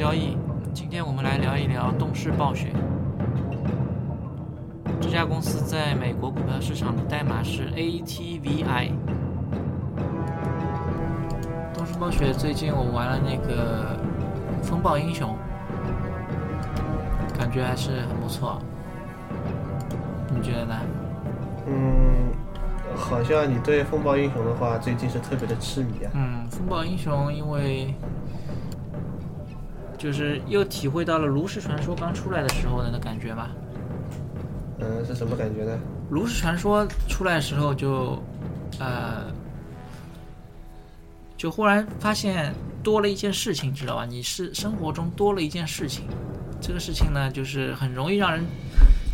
[0.00, 0.34] 交易。
[0.72, 2.72] 今天我们来聊一聊动视暴雪。
[4.98, 8.92] 这家公司在美国股票市场的代码是 ATVI。
[11.74, 13.94] 动视暴雪最近我玩了那个
[14.64, 15.36] 《风暴英雄》，
[17.38, 18.58] 感觉还是很不错。
[20.34, 20.76] 你觉得呢？
[21.66, 22.32] 嗯，
[22.96, 26.10] 好像你对风暴英雄的话，最近是特别的痴迷啊。
[26.14, 27.94] 嗯，风暴英雄因为
[30.00, 33.50] 就是又体会到了炉石传说刚出来的时候的那感觉吧。
[34.78, 35.78] 嗯，是什么感觉呢？
[36.08, 38.18] 炉石传说出来的时候就，
[38.78, 39.26] 呃，
[41.36, 42.50] 就忽然发现
[42.82, 44.06] 多了一件事情，知道吧？
[44.06, 46.06] 你是生活中多了一件事情，
[46.62, 48.42] 这个事情呢，就是很容易让人，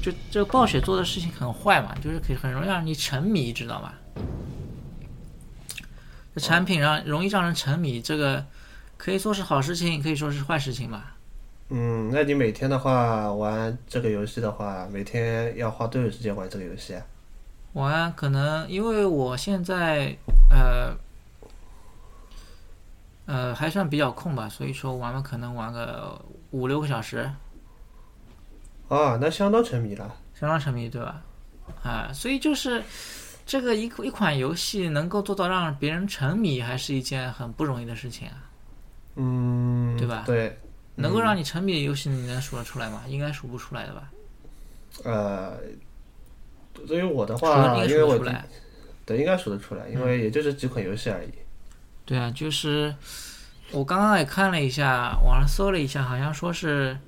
[0.00, 3.93] 就这个暴雪做的事情很坏嘛，就是可以很容易让你沉迷，知道吧？
[6.33, 8.45] 这产品让容易让人沉迷，这个
[8.97, 11.15] 可以说是好事情，可以说是坏事情吧。
[11.69, 17.03] 嗯，那你每天的话玩这个游戏的话，每天要花多久时间玩这个游戏啊？
[17.73, 20.17] 玩可能因为我现在
[20.49, 20.97] 呃
[23.27, 27.31] 呃还算比较空吧，所以说玩了可能玩个五六个小时，
[28.89, 30.15] 啊，那相当沉迷了。
[30.39, 31.21] 相当沉迷，对吧？
[31.83, 32.83] 啊，所以就是
[33.45, 38.46] 这个一一款游戏能够做到让别人沉迷，还是一件很不容易的事情啊。
[39.17, 40.59] 嗯，对吧对，
[40.95, 43.03] 能够让你沉迷的游戏，你能数得出来吗？
[43.09, 44.10] 应该数不出来的吧？
[45.04, 45.59] 呃，
[46.87, 48.47] 对于我的话，应该因为我数得出来。
[49.05, 51.28] 对应该数得出来，因为也就是几款游戏而已。
[52.05, 52.94] 对啊，就是
[53.71, 56.99] 我刚刚也看了一下，网上搜了一下，好像说是，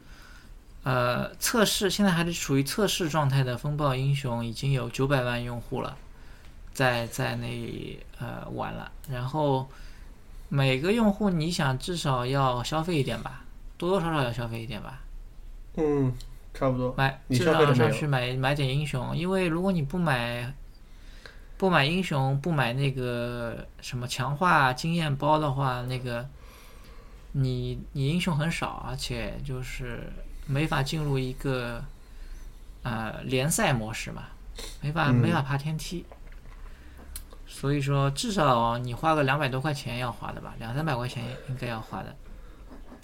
[0.84, 5.96] 呃，测试现在还是处于测试状态的《风暴英雄》已经有九百万用户了，
[6.72, 9.68] 在在那里呃玩了，然后
[10.48, 13.44] 每个用户你想至少要消费一点吧，
[13.76, 15.00] 多多少少要消费一点吧，
[15.76, 16.12] 嗯，
[16.54, 16.94] 差不多。
[16.96, 20.52] 买你至少要上去买买点英雄，因为如果你不买
[21.58, 26.26] 不买英雄，不买那个什么强化经验包的话，那个
[27.32, 30.10] 你你英雄很少，而且就是
[30.46, 31.84] 没法进入一个
[32.82, 34.24] 呃联赛模式嘛，
[34.80, 36.06] 没法、嗯没法爬天梯。
[37.58, 42.14] 所以说，至少你花个两百多块钱要花的吧，两三百块钱应该要花的。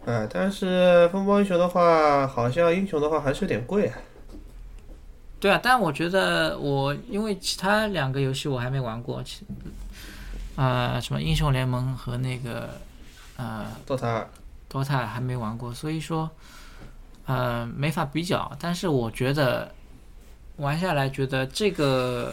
[0.05, 3.99] 呃，但是风暴英雄的话，好像英雄的话还是有点贵啊。
[5.41, 9.45] 对啊，但我觉得我因为其他两个游戏我还没玩过，其
[10.55, 12.71] 呃什么英雄联盟和那个
[13.37, 14.29] 呃 DOTA 二
[14.71, 16.31] ，DOTA 还没玩过，所以说
[17.27, 18.53] 呃没法比较。
[18.61, 19.75] 但是我觉得
[20.59, 22.33] 玩下来觉得这个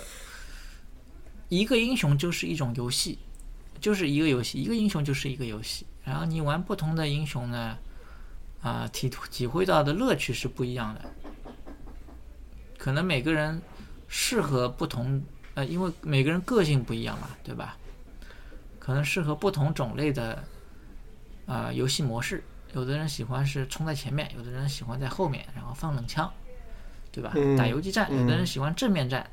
[1.52, 3.20] 一个英雄就是一种游戏，
[3.82, 5.86] 就是一个游戏，一个英雄就是一个游戏。
[6.02, 7.78] 然后你玩不同的英雄呢，
[8.62, 11.02] 啊、体体会到的乐趣是不一样的。
[12.78, 13.62] 可能每个人
[14.08, 15.22] 适合不同，
[15.56, 17.78] 呃，因为每个人个性不一样嘛，对吧？
[18.80, 20.42] 可能适合不同种类的
[21.48, 22.42] 啊游戏模式。
[22.74, 26.32] 有的人喜欢是冲在前面，有的人喜欢在后面，然后放冷枪，
[27.12, 27.34] 对吧？
[27.36, 29.30] 嗯打游击战，有的人嗯喜欢正面战，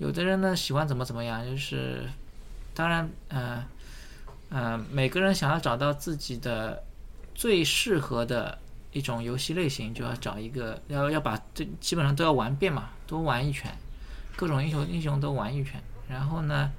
[0.00, 2.08] 有的人呢喜欢怎么怎么样，就是
[2.72, 3.62] 当然，呃，
[4.48, 6.82] 呃，每个人想要找到自己的
[7.34, 8.58] 最适合的
[8.92, 13.70] 一种游戏类型，就要找一个要要把这基本上都要玩遍嘛，多玩一圈，
[14.36, 15.78] 各种英雄英雄都玩一圈，
[16.08, 16.72] 然后呢，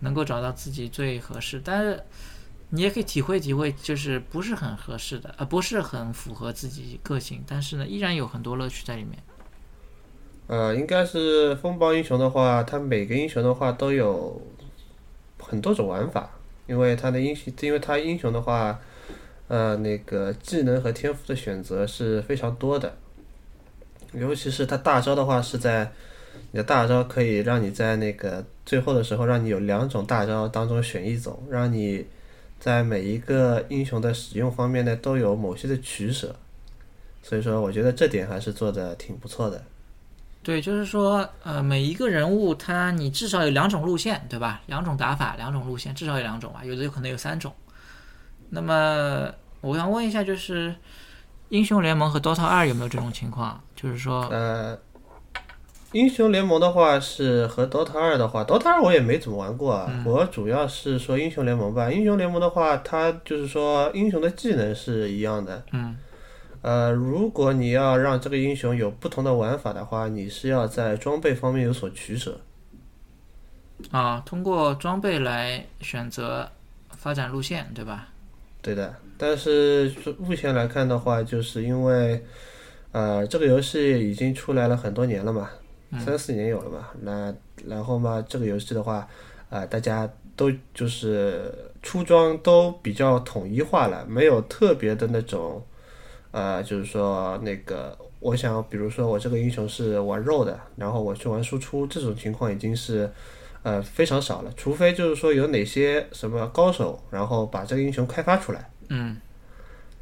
[0.00, 2.02] 能够找到自己最合适，但是
[2.70, 9.22] 你也可以体会体会，就是不是很合适的，呃，不是很符合自己个性，但是呢，依然有很多乐趣在里面。
[10.48, 14.40] 呃，应该是风暴英雄的话，它每个英雄的话都有
[15.40, 16.30] 很多种玩法，
[16.68, 18.78] 因为它的英雄，因为它英雄的话，
[19.48, 22.96] 呃，那个技能和天赋的选择是非常多的，
[24.12, 25.90] 尤其是它大招的话是在
[26.52, 32.06] 你的大招可以让你在那个最后的时候，让你有两种大招当中选一种，让你
[32.60, 36.36] 在每一个英雄的使用方面呢都有某些的取舍，
[37.20, 39.60] 所以说我觉得这点还是做的挺不错的。
[40.46, 44.60] 对，就是说，呃，每一个人物他你至少有两种路线，对吧？
[44.66, 47.52] 两种打法，两种路线，至少有两种吧，有的有可能有三种。
[48.50, 49.28] 那么
[49.60, 50.72] 我想问一下，就是
[51.48, 53.60] 英雄联盟和 DOTA 二有没有这种情况？
[53.74, 54.78] 就是说，呃，
[55.90, 59.86] 英雄联盟的话是和 DOTA 二的话，DOTA 二我也没怎么玩过啊。
[59.90, 61.90] 嗯我主要是说英雄联盟吧。
[61.90, 65.64] 英雄联盟的话，它就是说英雄的技能是一样的。
[65.72, 65.96] 嗯，
[66.66, 72.40] 呃，如果你要让这个英雄有不同的玩法的话，你是要在装备方面有所取舍。
[73.92, 76.50] 啊，通过装备来选择
[76.90, 78.08] 发展路线，对吧？
[78.60, 78.92] 对的。
[79.16, 82.20] 但是目前来看的话，就是因为
[82.90, 85.48] 呃这个游戏已经出来了很多年了嘛，
[86.00, 86.88] 三四年有了嘛。
[87.00, 87.32] 那
[87.64, 89.06] 然后嘛，这个游戏的话，
[89.50, 95.64] 啊大家都就是出装都比较统一化了，没有特别的那种，
[96.36, 103.10] 呃就是说那个我想比如说我这个英雄是玩肉的，然后我去玩输出，这种情况已经是。
[103.62, 109.16] 呃，非常少了，除非就是说有哪些什么高手，然后把这个英雄开发出来，嗯，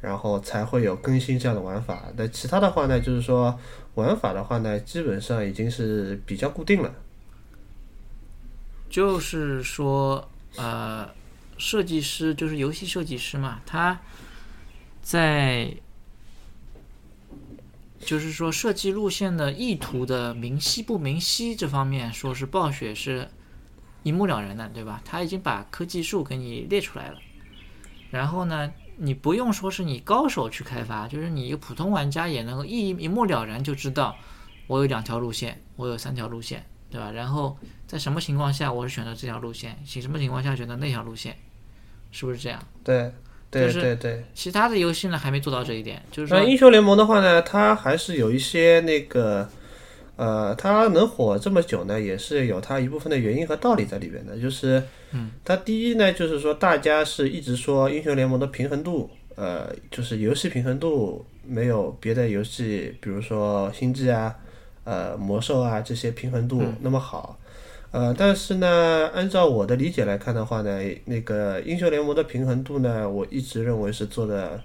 [0.01, 2.03] 然后才会有更新这样的玩法。
[2.15, 3.59] 那其他的话呢，就是说
[3.95, 6.93] 玩法的话呢，基本上已经是比较固定了。
[8.87, 11.09] 就是说，呃，
[11.57, 13.99] 设计师就是游戏设计师嘛，他
[15.01, 15.75] 在
[18.05, 23.27] 就是说设计路线的意图的明晰不明晰这方面，说是暴雪是。
[24.03, 25.01] 一目了然的，对吧？
[25.03, 27.17] 他已经把科技树给你列出来了，
[28.11, 34.15] 然后呢，你不用说是你高手去开发，就是你一个普通玩家也能够一一目了然就知道，
[34.67, 37.09] 我有两条路线，我有三条路线，对吧？
[37.09, 37.57] 然后
[37.87, 41.35] 在什么情况下我是选择这条路线，行什么情况下选择那条路线，
[42.11, 42.63] 是不是这样？
[42.83, 43.11] 对，
[43.63, 44.23] 对对对。
[44.33, 49.47] 其他的游戏呢还没做到这一点，就是说英雄联盟的话呢，它还是有一些那个。
[50.17, 54.39] 呃，它能火这么久呢，也是有它一部分的原因和道理在里边的。
[54.39, 54.81] 就是，
[55.11, 64.33] 嗯，它第一呢，就是说大家是一直说英雄联盟的平衡度，呃，就是游戏平衡度没有别的游戏，比如说星际啊，
[64.85, 67.37] 呃，魔兽啊这些平衡度那么好。
[67.95, 70.69] 呃，但是呢，按照我的理解来看的话呢，
[71.05, 74.61] 那个英雄联盟的平衡度呢，我一直认为是做的。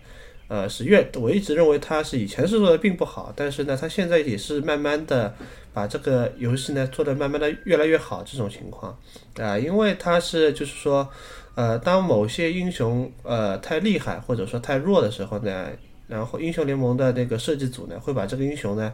[0.48, 5.32] 呃，是越我一直认为它是以前是做的并不好，但是呢，它现在也是慢慢的
[5.72, 8.98] 把这个游戏呢做的慢慢的越来越好这种情况
[9.36, 11.08] 啊，因为它是就是说，
[11.54, 15.68] 呃，当某些英雄呃太厉害或者说太弱的时候呢，
[16.08, 18.92] 然后英雄联盟的那个设计组呢会把这个英雄呢，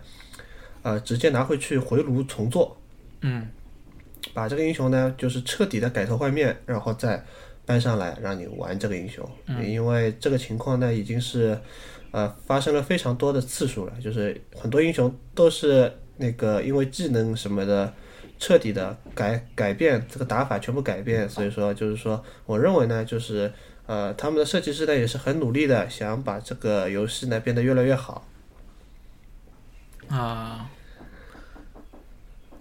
[0.82, 2.76] 呃，直接拿回去回炉重做，
[3.22, 3.48] 嗯，
[4.36, 7.24] 把这个英雄呢就是彻底的改头换面，然后再。
[7.68, 9.28] 搬上来让你玩这个英雄，
[9.60, 11.58] 因为这个情况呢已经是，
[12.12, 13.92] 呃，发生了非常多的次数了。
[14.00, 17.92] 就是很多英雄都是那个因为技能什么的
[18.38, 21.28] 彻底的改改变，这个打法全部改变。
[21.28, 23.52] 所以说，就是说，我认为呢，就是
[23.86, 28.24] 呃，他们的设计师呢也是很努力的，想把这个游戏呢变得越来越好。
[30.08, 30.70] 啊，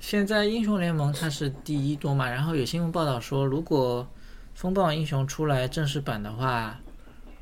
[0.07, 2.30] 现在英雄联盟它是第一多嘛？
[2.30, 4.07] 然后有新闻报道说，如果
[4.54, 6.80] 风暴英雄出来正式版的话，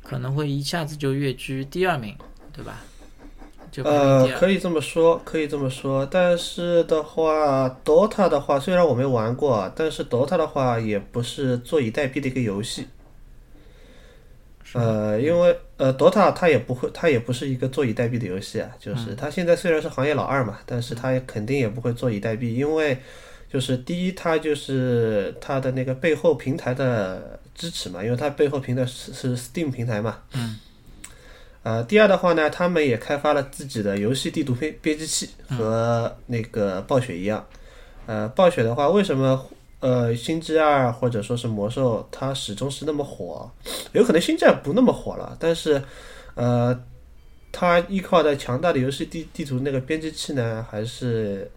[0.02, 2.16] 可能会一下子就跃居第二名，
[2.54, 2.80] 对吧？
[3.84, 6.06] 呃，可以这么说，可以这么说。
[6.06, 12.88] 但是的话，DOTA 的话，虽然我没玩过，但是 DOTA 的话也不是坐以待毙的一个游戏。
[14.74, 18.70] 呃，因为呃，DOTA 它也不会，它也不是一个坐以待毙的游戏啊。
[18.80, 22.98] 就是它现在虽然是行业老二嘛，但是它肯定也不会坐以待毙，因为。
[23.54, 30.18] 就是第一，它就是它的那个背后平台的支持嘛，因为它背后平台是是 Steam 平台嘛。
[30.32, 30.58] 嗯。
[31.62, 37.46] 呃，第二的话呢，他们也开发了自己的游戏地图编编辑器，和那个暴雪一样。
[38.08, 39.48] 呃，暴雪的话，为什么
[39.84, 43.52] 呃星际二或者说是魔兽，它始终是那么火？
[43.92, 45.84] 有可能星际二不那么火了，但是
[46.36, 46.84] 呃，
[47.52, 51.52] 它依靠的强大的游戏地地图那个编辑器呢，还是。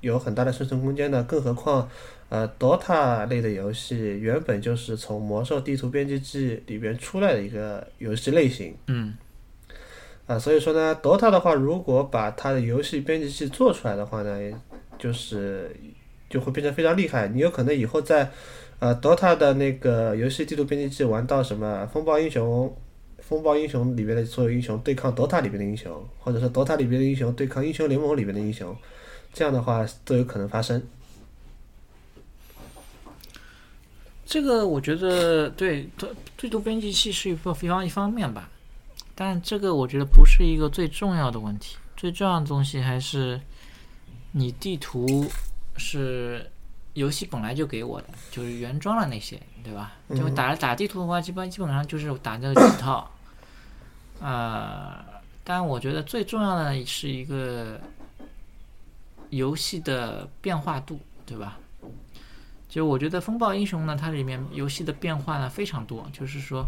[0.00, 1.90] 有很大的生存空间的，更何况，
[2.28, 8.76] 呃，DOTA 类的游戏原本就是从魔兽地图编辑器里边出来的一个游戏类型。
[8.86, 9.16] 嗯。
[10.28, 14.38] 啊，所以说呢，DOTA 的话，如果把它的游戏编辑器做出来的话呢，
[15.00, 15.74] 就是
[16.28, 17.28] 就会变成非常厉害。
[17.28, 18.30] 你有可能以后在
[18.78, 22.76] 呃 DOTA 的那个游戏地图编辑器玩到什么风暴英雄，
[23.18, 28.76] 风暴英雄里面的所有英雄对抗 DOTA 里面的英雄，或者是 DOTA 里面的英雄对抗英雄联盟里面的英雄。
[29.32, 30.82] 这样的话都有可能发生。
[34.24, 35.88] 这个我觉得对，
[36.36, 38.50] 地图编辑器是一个非常一方面吧，
[39.14, 41.76] 但这个我觉得不是一个最重要的问题。
[41.96, 43.40] 最重要的东西还是
[44.32, 45.26] 你地图
[45.78, 46.50] 是
[46.94, 49.92] 游戏本来就给我的，就是原装的那些，对吧？
[50.10, 53.10] 就打打地图的话，基本基本上就是打那几套。
[54.20, 55.04] 啊，
[55.44, 57.80] 但我觉得最重要的是一个。
[59.30, 61.58] 游戏的变化度，对吧？
[62.66, 66.64] 就我觉得《风暴英雄》呢，它里面游戏的变化呢非常多，就是说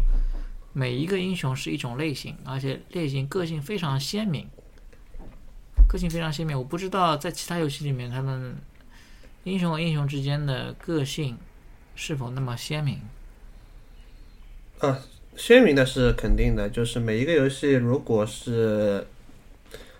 [0.71, 4.47] 每一个英雄是一种类型，而且类型个性非常鲜明，
[5.87, 6.55] 个性非常鲜明。
[6.55, 8.55] 我不知道在其他游戏里面，他们
[9.43, 11.35] 英雄和英雄之间的个性
[11.95, 12.99] 是否那么鲜明？
[14.79, 14.99] 啊，
[15.35, 19.07] 鲜明的是肯定的，就是每一个游戏如果是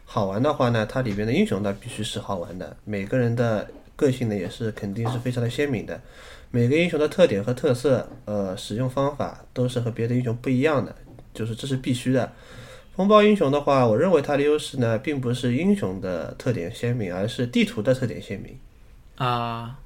[0.05, 5.99] 好玩的话呢，它里边的英雄呢必须是好玩的，每个人的个性呢也是肯定是非常的鲜明的，
[6.51, 10.95] 每个英雄的特点和特色，呃，使用方法都是和别的英雄不一样的，
[11.33, 12.31] 就是这是必须的。
[12.95, 18.55] 风暴英雄的话，我认为它的优势呢，并不是英雄的特点鲜明，而是地图的特点鲜明。
[19.25, 19.79] 啊、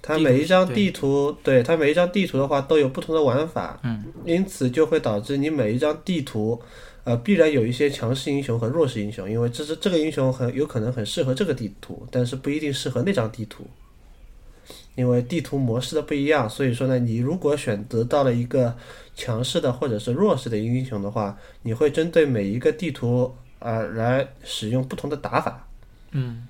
[0.00, 6.60] 它每一张地地图，对它每一张地图的话都有不同的玩法，嗯，因此就会导致你每一张地图，
[7.04, 13.66] 呃，必然有一些强势英雄和弱势英雄，因为这是这个英雄很有可能很适合这个地图，但是不一定适合那张地图，
[14.94, 18.74] 因为地图模式的不一样，所以说呢，你如果选择到了一个
[19.14, 25.68] 强势的或者是弱势的英雄的话，你会针对每一个地图啊、呃来使用不同的打法。
[26.12, 26.48] 嗯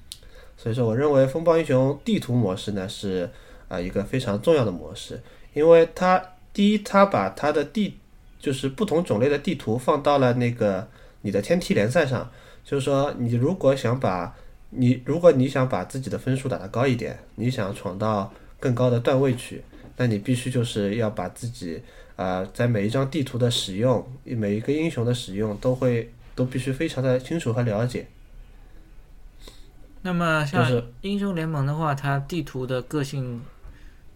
[0.63, 3.29] 所以说，我认为风暴英雄地图模式呢是
[3.67, 5.21] 啊、一个非常重要的模式，
[5.55, 7.99] 因为它第一，它把它的地
[8.39, 10.87] 就是不同种类的地图放到了那个
[11.23, 12.31] 你的天梯联赛上，
[12.65, 14.37] 就是说你如果想把
[14.71, 19.65] 你如果你想把自己的分数打得高一点，你想闯到更高的段位去，
[19.97, 21.83] 那你必须就是要把自己
[22.15, 28.07] 啊、在每一张地图的使用，每一个英雄的使用都会都必须非常的清楚和了解。
[30.03, 33.41] 那么像英雄联盟的话，它地图的个性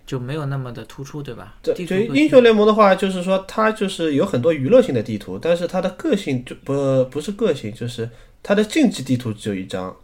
[0.04, 1.54] 就没有那么的突出，对吧？
[1.62, 8.10] 对，地图个性就英雄联盟的话，就是说它就是有很多娱乐性的地图，但是它的个性就不不是个性，就是
[8.42, 9.96] 它的竞技地图只有一张。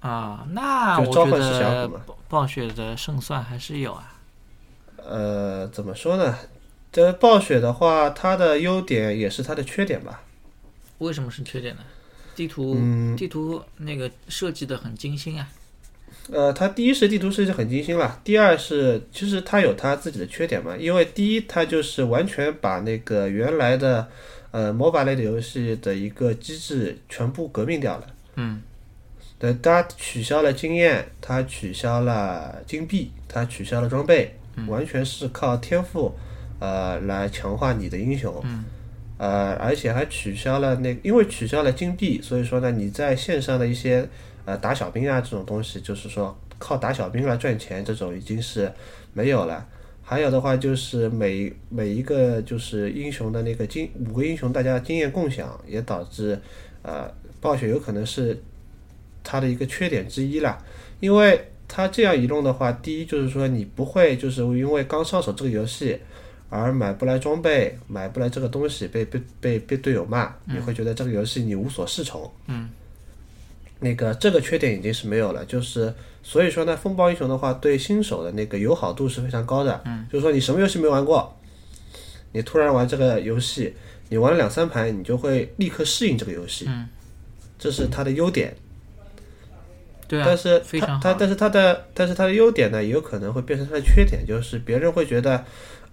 [0.00, 1.90] 啊，那我觉得
[2.28, 4.12] 暴雪的胜算还是有啊。
[4.96, 6.36] 呃，怎么说呢？
[6.92, 10.22] 这暴雪的话，它的优点也是它的缺点吧。
[10.98, 11.82] 为什么是缺点呢？
[12.36, 15.48] 地图、嗯地图那个设计的很精心啊。
[16.30, 24.08] 呃，它第一是地图设计很精心了，第二是其实它有它自己的缺点嘛，因为第一它就是完全把那个原来的
[24.50, 28.06] 呃 MOBA 类的游戏的一个机制全部革命掉了。
[28.34, 28.60] 嗯
[29.38, 34.34] 对，它取消了经验，它取消了金币，它取消了装备，
[34.66, 36.12] 完全是靠天赋，
[36.58, 38.34] 呃，来强化你的英雄。
[38.44, 38.64] 嗯
[39.18, 44.08] 呃，而且还取消了那因为取消了金币，所以说呢，你在线上的一些
[44.44, 48.70] 呃打小兵啊这种东西，就是说靠打小兵来赚钱，这种已经是
[49.12, 49.66] 没有了。
[50.02, 56.38] 还有的话就是每每一个就是英雄的那个经五个英雄大家经验共享，也导致
[56.82, 58.40] 呃暴雪有可能是
[59.24, 60.58] 它的一个缺点之一啦。
[61.00, 65.98] 因为它这样一弄的话，第一就是说你不会就是因为刚上手这个游戏
[66.48, 72.30] 而买不来装备，买不来这个东西，被被被被队友骂，你会觉得这个游戏你无所适从。
[72.46, 72.68] 嗯，
[73.80, 79.82] 那个这个缺点已经是没有了，就是所以说呢，风暴英雄的话对新手的那个友好度是非常高的。
[79.84, 81.36] 嗯，就是说你什么游戏没玩过，
[82.32, 83.74] 你突然玩这个游戏，
[84.08, 86.64] 你玩了两三盘，你就会立刻适应这个游戏。
[86.68, 86.88] 嗯，
[87.58, 88.54] 这是它的优点。
[90.08, 90.62] 对啊，但是
[91.02, 95.44] 它但是它的但是它的优点呢，也有可能会变成它的缺点，就是别人会觉得，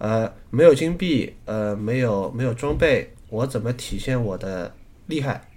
[0.03, 4.75] 呃，没有金币，呃，没有没有装备，我怎么体现我的
[5.07, 5.47] 厉害？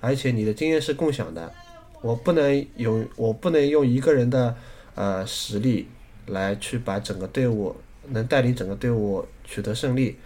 [0.00, 1.52] 而且你的经验是共享的，
[2.00, 4.56] 我不能用我不能用一个人的
[4.94, 5.88] 呃实力
[6.26, 7.74] 来去把整个队伍
[8.06, 10.16] 能带领整个队伍取得胜利，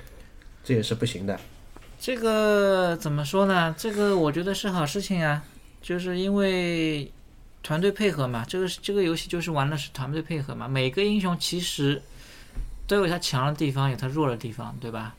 [0.63, 1.41] 这也是不行的。
[1.99, 3.75] 这个怎么说呢？
[3.79, 5.43] 这个我觉得是好事情啊，
[5.81, 7.11] 就是因为
[7.63, 8.45] 团队配合嘛。
[8.47, 10.69] 这个这个游戏就是玩的是团队配合嘛。
[10.69, 12.03] 每个英雄其实
[12.91, 15.15] 都有他强的地方，有他弱的地方，对吧？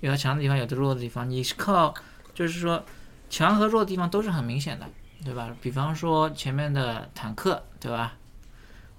[0.00, 1.30] 有他强的地方，有他弱的地方。
[1.30, 1.94] 你是靠，
[2.34, 2.84] 就是说
[3.30, 4.86] 强和弱的地方都是很明显的，
[5.24, 5.56] 对吧？
[5.62, 8.18] 比方说前面的坦克，对吧？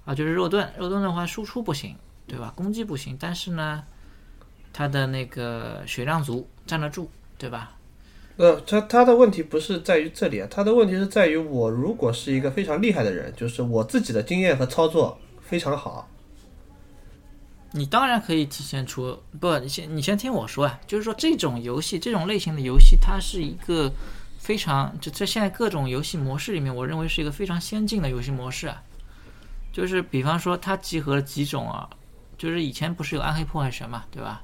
[0.05, 2.51] 啊，就是肉盾，肉盾的话输出不行，对吧？
[2.55, 3.83] 攻击不行，但是呢。
[4.73, 7.75] 他的那个血量足，站得住，对吧？
[8.37, 16.09] 呃，他他的问题不是在于这里啊，他的问题是在于我如果是一个非常厉害的人，就是我自己的经验和操作非常好，
[17.73, 23.91] 你当然可以体现出不，你先你先听我说啊，就是说这种游戏这种类型的游戏，它是一个
[24.37, 28.83] 非常就在现在各种游戏模式里面，我认为是一个非常先进的游戏模式啊。
[29.71, 31.89] 就是比方说它集合了几种啊，
[32.37, 34.43] 就是以前不是有暗黑破坏神嘛，对吧？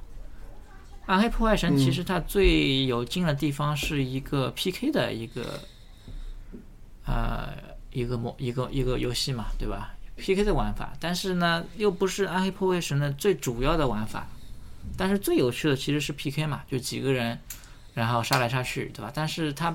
[1.04, 5.60] 暗黑破坏神其实它最有劲的地方是一个 PK 的一个，
[7.04, 7.48] 呃，
[7.92, 14.26] 一个模一个一个游戏嘛，对吧？PK 的玩法，但是呢，又不是暗黑破坏神的最主要的玩法。
[14.96, 17.38] 但是最有趣的其实是 PK 嘛，就几个人，
[17.94, 19.10] 然后杀来杀去，对吧？
[19.14, 19.74] 但是它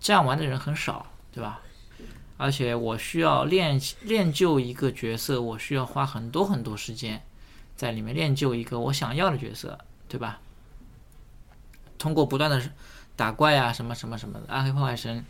[0.00, 1.60] 这样玩的人很少，对吧？
[2.36, 7.22] 而且我需要练练就一个角色，我需要花很多很多时间。
[7.76, 10.40] 在里面练就一个我想要的角色，对吧？
[11.98, 12.62] 通过不断的
[13.14, 15.24] 打怪啊，什么什么什么的，暗黑破坏神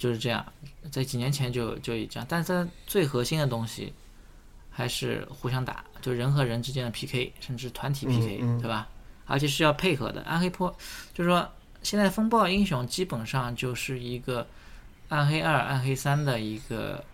[0.00, 0.44] 就是这样，
[0.90, 3.92] 在几年前就就已这样，但是它最核心的东西
[4.70, 8.88] 还是互相打，就人和人之间的 PK，甚至团体 PK，、嗯对吧？
[9.26, 10.22] 而且是要配合的。
[10.22, 10.74] 暗黑破
[11.12, 11.46] 就是说，
[11.82, 14.46] 现在风暴英雄基本上就是一个
[15.10, 17.04] 暗黑二、暗黑三的一个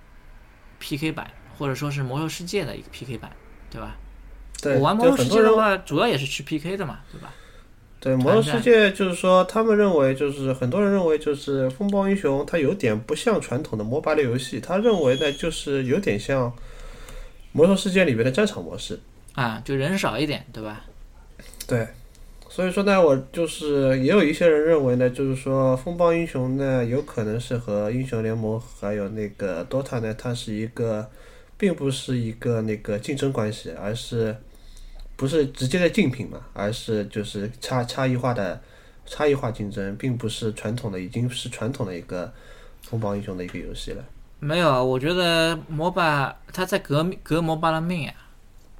[0.78, 1.28] PK 版，
[1.58, 3.32] 或者说是魔兽世界的一个 PK 版，
[3.68, 3.96] 对吧？
[4.62, 7.34] 对，我玩魔兽世界的话，主要也是去 PK 的嘛，对吧？
[7.98, 16.52] 对魔兽世界，就是说他们认为，就是很多人认为，就是风暴英雄它有点不像传统的 MOBA 类游戏，他认为呢，就是有点像
[17.52, 19.00] 魔兽世界里面的战场模式。
[19.34, 20.84] 啊，就人少一点，对吧？
[21.66, 21.86] 对，
[22.48, 31.10] 所以说呢，我就是也有一些人认为呢，就是说风暴英雄呢，有可能是和英雄联盟还有那个 DOTA 呢，它是一个，
[31.58, 34.36] 并不是一个那个竞争关系，而是
[35.16, 38.62] 不是直接的竞品嘛，而是就是差差异化的
[39.06, 42.32] 差异化竞争，并不是传统的已经是传统的一个
[42.82, 44.04] 风暴英雄的一个游戏了。
[44.38, 48.12] 没有，我觉得魔把它在革命革魔把的命呀，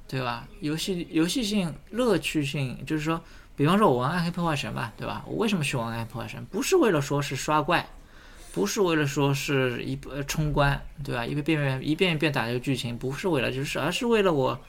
[0.07, 0.47] 对吧？
[0.59, 3.19] 游戏游戏性、乐趣性，就是说，
[3.55, 5.23] 比方说我玩暗黑破坏神吧，对吧？
[5.25, 6.45] 我为什么去玩暗黑破坏神？
[6.45, 7.89] 不是为了说是刷怪，
[8.53, 11.25] 不是为了说是一呃冲关，对吧？
[11.25, 14.59] 一遍遍一遍一遍打这个剧情，不是为了就是，而是为了我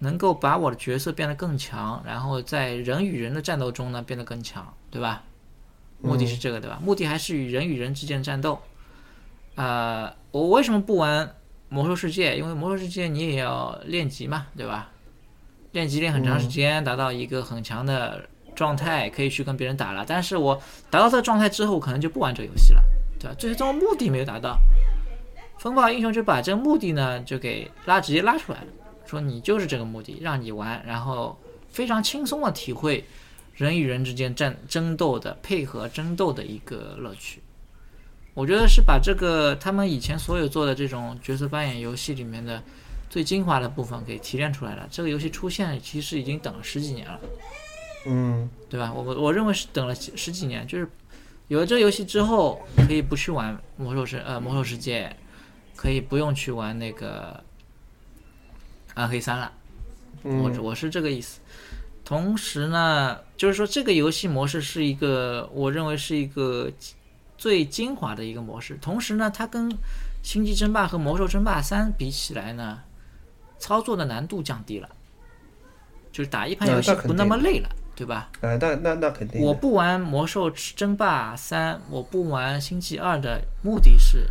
[0.00, 5.24] 能够把我的角色变得更强，然后在人与人的战斗中呢变得更强，对吧？
[6.00, 6.78] 目的是这个，对吧？
[6.82, 8.60] 目的还是与人与人之间的战斗。
[9.56, 11.34] 呃，我为什么不玩
[11.68, 12.36] 魔兽世界？
[12.36, 14.90] 因为魔兽世界你也要练级嘛，对吧？
[15.72, 20.04] 练级练很长时间，达到一个很强的状态，可以去跟别人打了。
[20.06, 20.54] 但是我
[20.88, 22.82] 达到这个状态之后，可能就不玩这个游戏了，
[23.18, 23.34] 对吧？
[23.36, 24.56] 最终目的没有达到，
[25.58, 28.66] 风暴英雄就把这个目的呢就给拉直接拉出来了，
[29.08, 31.38] 说你就是这个目的，让你玩，然后
[31.70, 33.04] 非常轻松的体会
[33.54, 37.40] 人与人之间战争斗的配合争斗的一个乐趣。
[38.34, 42.62] 我觉得是把这个他们以前所有做的这种角色扮演游戏里面的
[43.10, 44.86] 最精华的部分给提炼出来了。
[44.90, 47.18] 这个游戏出现其实已经等了十几年了，
[48.06, 48.92] 嗯，对吧？
[48.94, 50.88] 我我我认为是等了十十几年，就是
[51.48, 55.16] 有了这个游戏之后，可以不去玩魔兽世呃魔兽世界，
[55.74, 57.42] 可以不用去玩那个
[58.98, 59.52] 暗黑三了。
[60.22, 61.40] 我我是这个意思。
[62.04, 66.68] 同时呢，就是说这个游戏模式是一个，我认为是一个
[67.36, 68.76] 最精华的一个模式。
[68.82, 69.70] 同时呢，它跟
[70.22, 72.80] 《星际争霸》和《魔兽争霸三》比起来呢，
[73.58, 74.88] 操作的难度降低了，
[76.10, 78.30] 就是打一盘游戏不那么累了，对吧？
[78.40, 79.40] 呃，那那那肯定。
[79.42, 84.26] 我不玩《魔兽争霸三》，我不玩《星际二》的目的是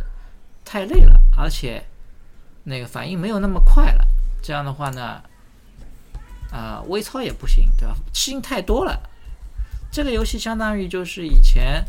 [0.64, 1.82] 太累了，而且
[2.64, 4.04] 那个反应没有那么快了。
[4.42, 5.22] 这样的话呢，
[6.52, 7.94] 啊、微操也不行，对吧？
[8.12, 9.00] 事情太多了。
[9.90, 11.84] 这个游戏相当于就是以前，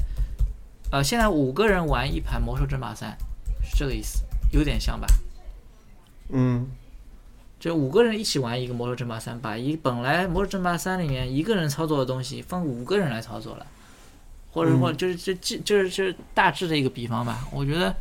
[0.91, 3.12] 呃，现在五个人玩一盘《魔兽争霸三》，
[3.69, 5.07] 是这个意思，有点像吧？
[6.29, 6.67] 嗯，
[7.59, 13.65] 就五个人一起玩一个《魔兽争霸三》，把一本来《魔兽争霸三》里面一个人操作的东西分五个人来操作了，
[14.51, 17.47] 或者或者就是这这就是就是大致的一个比方吧。
[17.51, 17.93] 我觉得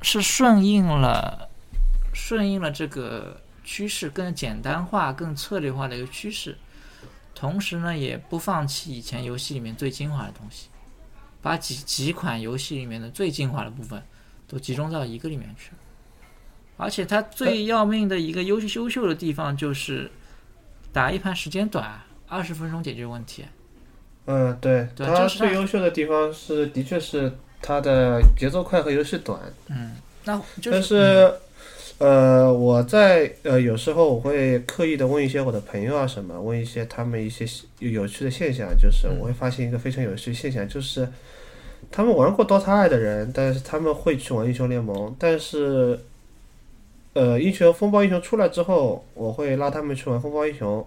[0.00, 1.49] 是顺应了
[2.12, 6.56] 顺应了这个趋势，更简单化、更策略化的一个趋势。
[7.34, 10.68] 同时呢，也不放弃以前游戏里面最精华的东西，
[11.40, 14.02] 把几几款游戏里面的最精华的部分
[14.46, 15.78] 都集中到一个里面去了。
[16.76, 20.10] 而且它最要命的一个优秀优秀的地方就是
[20.92, 23.44] 打一盘时间短，二十分钟解决问题。
[24.26, 29.40] 嗯，对，对它就是最优秀的地方是，的确是它的节奏快和游戏短。
[29.68, 31.32] 嗯，那就是，
[32.00, 37.44] 呃，我在呃有时候我会刻意的问一些我的朋友啊什么，问一些他们一些
[37.78, 41.06] 有趣的现象，就是我会发现一个非常有趣的现象，就是
[41.92, 46.00] 他们玩过 DOTA 二的人，但是他们会去玩英雄联盟，但是，
[47.12, 50.82] 呃，英雄风暴英雄出来之后，我会拉他们去玩风暴英雄。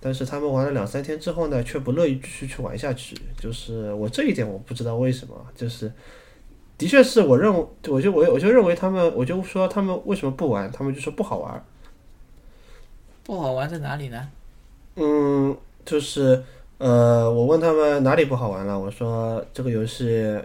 [0.00, 3.14] 但是他们玩了两三天之后呢，却不乐意继续去玩下去。
[3.38, 5.92] 就是我这一点我不知道为什么，就是
[6.78, 11.62] 的确是我认为，我就我我就认为他们，我就说他们为什么不玩，他们就说不好玩。
[13.24, 14.28] 不好玩在哪里呢？
[14.94, 16.42] 嗯，就是
[16.78, 20.40] 呃，我问他们哪里不好玩了，我说这个游戏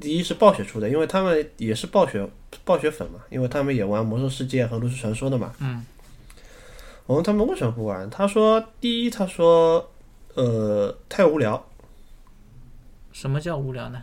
[0.00, 2.26] 第一是暴雪出的，因为他们也是暴雪
[2.64, 5.52] 暴雪粉嘛，因为他们也玩魔兽世界和炉石传说的嘛。
[5.58, 5.84] 嗯。
[7.06, 9.90] 我问他们为什么不玩，他说第一，他说
[10.34, 11.66] 呃太无聊，
[13.10, 14.00] 什么叫无聊呢？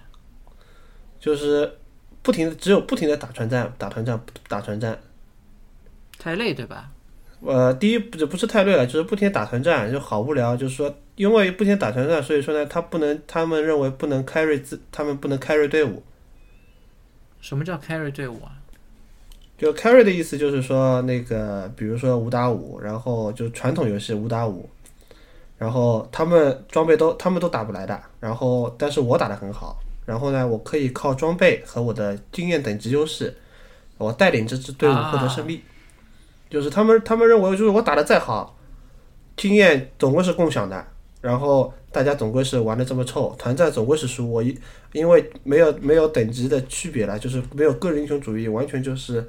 [1.20, 1.78] 就是
[2.22, 4.98] 不停的只有不停的打团战、打团战、打团战。
[6.18, 6.90] 太累，对吧？
[7.42, 10.58] 呃，第一不是不是太累了，就是不停打团战就好无聊。
[10.58, 16.04] 就是说，因为不停打团战，所以说呢，他不能，他们认为不能 carry 自，他们不能 carry 队伍。
[17.40, 18.52] 什么叫 carry 队伍啊？
[19.58, 24.70] 就 carry 的意思就是说，那个比如说五打五，然后就传统游戏五打五，
[25.58, 29.78] 然后他们装备都他们都打不来的，然后但是我打的很好，
[30.10, 33.32] 然后呢，我可以靠装备和我的经验等级优势，
[34.00, 35.62] 我带领这支队伍获得胜利。
[36.50, 38.58] 就是他们他们认为，就是我打的再好，
[39.38, 40.84] 经验总归是共享的，
[41.22, 44.28] 然后大家总归是玩的这么臭，团战总归是输。
[44.32, 44.58] 我一
[44.94, 49.24] 因为没有没有等级的区别了，就是没有个人英雄主义，完全就是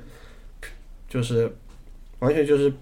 [1.10, 1.54] 就是
[2.20, 2.72] 完全就是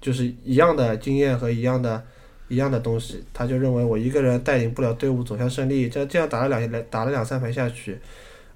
[0.00, 2.04] 就是一样的经验和一样的
[2.52, 7.98] 一样的东西，他就认为我一个人带领不了队伍走向胜利，这这样打了两打了两三盘下去，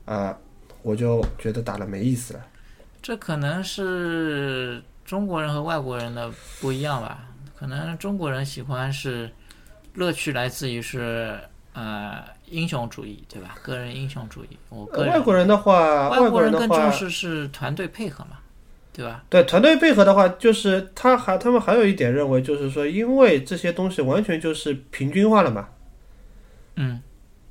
[0.04, 0.36] 啊、
[0.82, 2.40] 我就觉得打了没意思了。
[3.00, 6.30] 这可能是中国人和外国人的
[6.60, 7.24] 不一样吧？
[7.56, 9.30] 可能中国人喜欢是
[9.94, 11.38] 乐趣来自于是
[11.72, 13.56] 呃英雄主义，对吧？
[13.62, 14.48] 个人英雄主义。
[14.68, 18.36] 我个人外国人的话，外外国人更重，视是团队配合嘛，
[18.96, 19.22] 对吧？
[19.28, 25.68] 对团队配合的话，就是他还他们还有一点认为，就是说，因为这些东西完全就是平均化了嘛，
[26.76, 27.02] 嗯，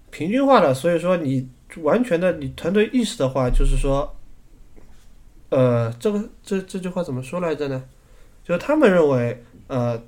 [0.09, 1.47] 平均化了，所以说你
[1.83, 4.17] 完全的你团队意识的话，就是说，
[5.49, 7.83] 呃，这个这这句话怎么说来着呢？
[8.43, 10.01] 就是他们认为，呃，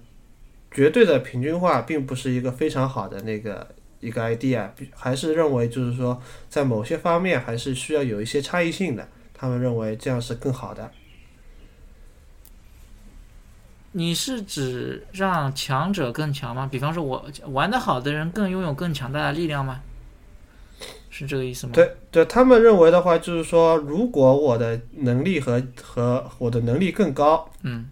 [0.71, 3.67] 绝对的平均化并不是一个非常好的那个
[4.00, 6.19] 一个 idea，还是认为就是说，
[6.50, 9.08] 在某些方面还是需要有一些差异性的。
[9.39, 10.89] 他们认为这样是更好的。
[13.91, 16.67] 你是指让强者更强吗？
[16.71, 19.82] 比方说我玩得好的人更拥有更强大的力量吗？
[21.10, 21.73] 是这个意思吗？
[21.73, 27.89] 对对，他们认为的话，就是说，如果我的能力和和我的能力更高，嗯，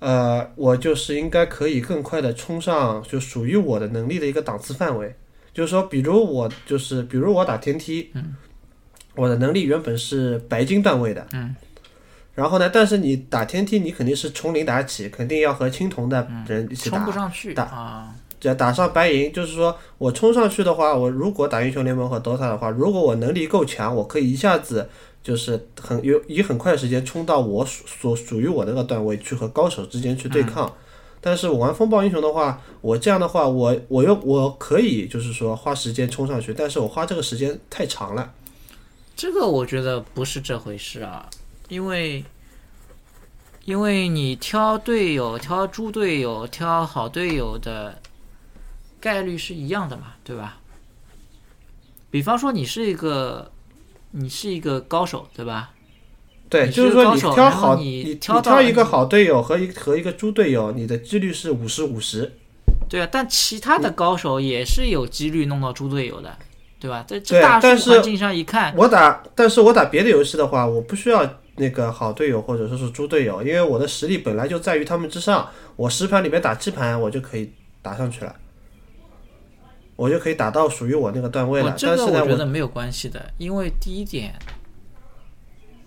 [0.00, 5.14] 呃，我就是应该可以更快的冲上就属于我的能力的一个档次范围。
[5.54, 8.34] 就是说，比如我就是，比如我打天梯，嗯，
[9.14, 11.54] 我的能力原本是白金段位的，嗯，
[12.36, 24.88] 然后呢，但是你打天梯，你肯定是从零打起，肯定要和青铜的人一起打冲不，上去打啊，只要打上白银，就是说我冲上去的话，我如果打英雄联盟和 DOTA 的话，如果我能力够强，我可以一下子
[25.22, 30.70] 就是很有以很快的时间冲到我属所属于我那个段位去和高手之间去对抗。
[31.22, 38.30] 但是我玩风暴英雄的话，我这样的话，我我又我可以就是说花时间冲上去，但是我花这个时间太长了。
[39.16, 41.28] 这个我觉得不是这回事啊，
[41.68, 42.24] 因为
[43.64, 48.00] 因为你挑队友、挑猪队友、挑好队友的
[49.00, 50.58] 概率是一样的嘛，对吧？
[52.10, 53.50] 比方说你是一个
[54.12, 55.72] 你是一个高手，对吧？
[56.48, 62.32] 对，就是说你挑好你你挑到挑一个好队友和一和一个猪队友，你的几率是五十五十。
[62.88, 66.38] 对啊，但其他的高手也是有几率弄到猪队友的，
[66.78, 67.04] 对吧？
[67.06, 75.48] 在这大但是数环境上一看，我打，但是我打别的游戏的话，我不需要那个好队友或者说是猪队友，因为我的实力本来就在于他们之上。
[75.76, 78.34] 我十盘里面打七盘，我就可以打上去了，
[79.94, 81.72] 我就可以打到属于我那个段位了。
[81.72, 84.34] 我这个但是呢，我我觉得没有关系的，因为第一点，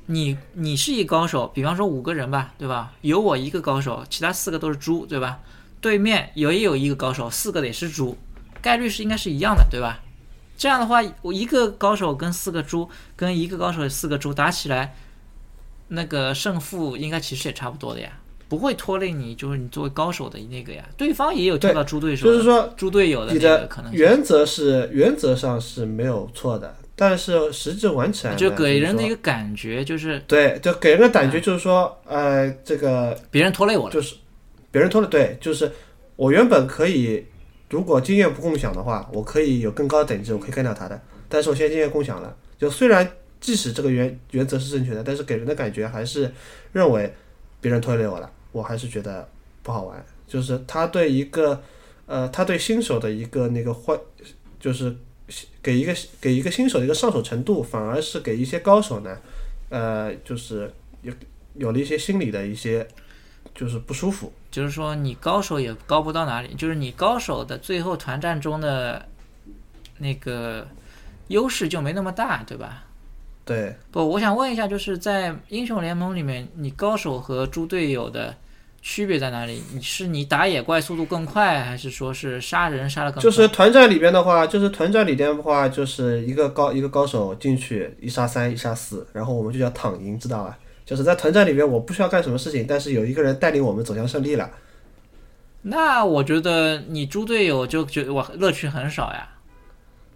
[0.07, 2.93] 你你是一高手，比方说五个人吧，对吧？
[3.01, 5.39] 有我一个高手，其他四个都是猪，对吧？
[5.81, 8.17] 对面有也有一个高手，四个也是猪，
[8.61, 9.99] 概率是应该是一样的，对吧？
[10.57, 14.93] 这样的话，我一个高手跟四个猪，跟一个高手四个猪打起来，
[15.89, 18.09] 那个胜负应该其实也差不多的呀，
[18.47, 20.83] 不会拖累你，就是你作为高手的那个呀。
[20.95, 23.91] 对方也有跳到猪对手的，就是说猪队友的你那个的可能。
[23.91, 33.93] 原则是原则上是没有错的，但是实际玩起来就给人的一个感觉就是对，就给人的感觉就是说，呃，这个别人拖累我了。
[33.93, 34.15] 就是
[34.71, 35.71] 别人拖累对，就是
[36.15, 37.25] 我原本可以，
[37.69, 41.01] 如果经验不共享的话，我可以有更高的等级，我可以干掉他的。
[41.27, 46.31] 但是我现在经验共享了，就虽然即使这个原原则是正确的，但是给人的感觉还是
[46.73, 47.13] 认为
[47.61, 49.27] 别人拖累我了，我还是觉得
[49.63, 50.05] 不好玩。
[50.27, 51.61] 就是他对一个
[52.05, 53.97] 呃，他对新手的一个那个换，
[54.59, 54.95] 就是
[55.63, 59.17] 给一个给一个新手的一个上手程度，反而是给一些高手呢，
[59.69, 60.71] 呃，就是
[61.01, 61.13] 有
[61.55, 62.87] 有了一些心理的一些
[63.55, 64.31] 就是不舒服。
[64.51, 69.07] 就是说你高手也高不到哪里，就是你高手的最后团战中的
[69.99, 70.67] 那个
[71.27, 72.85] 优势就没那么大，对吧？
[73.49, 78.35] 对，不，我想问一下，就是在英雄联盟里面，你高手和猪队友的
[78.79, 79.63] 区别在哪里？
[79.73, 83.23] 你是你打野怪速度更快，还是说是杀人杀的更快？
[83.23, 90.55] 就是团战里边的话，就是团战里边的话，就是一个高一个高手进去一杀三一杀四，然后我们就叫躺赢，知道吧？
[90.85, 94.47] 就是在团战里面我不需要干什么事情，但是有一个人带领我们走向胜利了。
[95.63, 99.27] 那我觉得你猪队友就觉得我乐趣很少呀。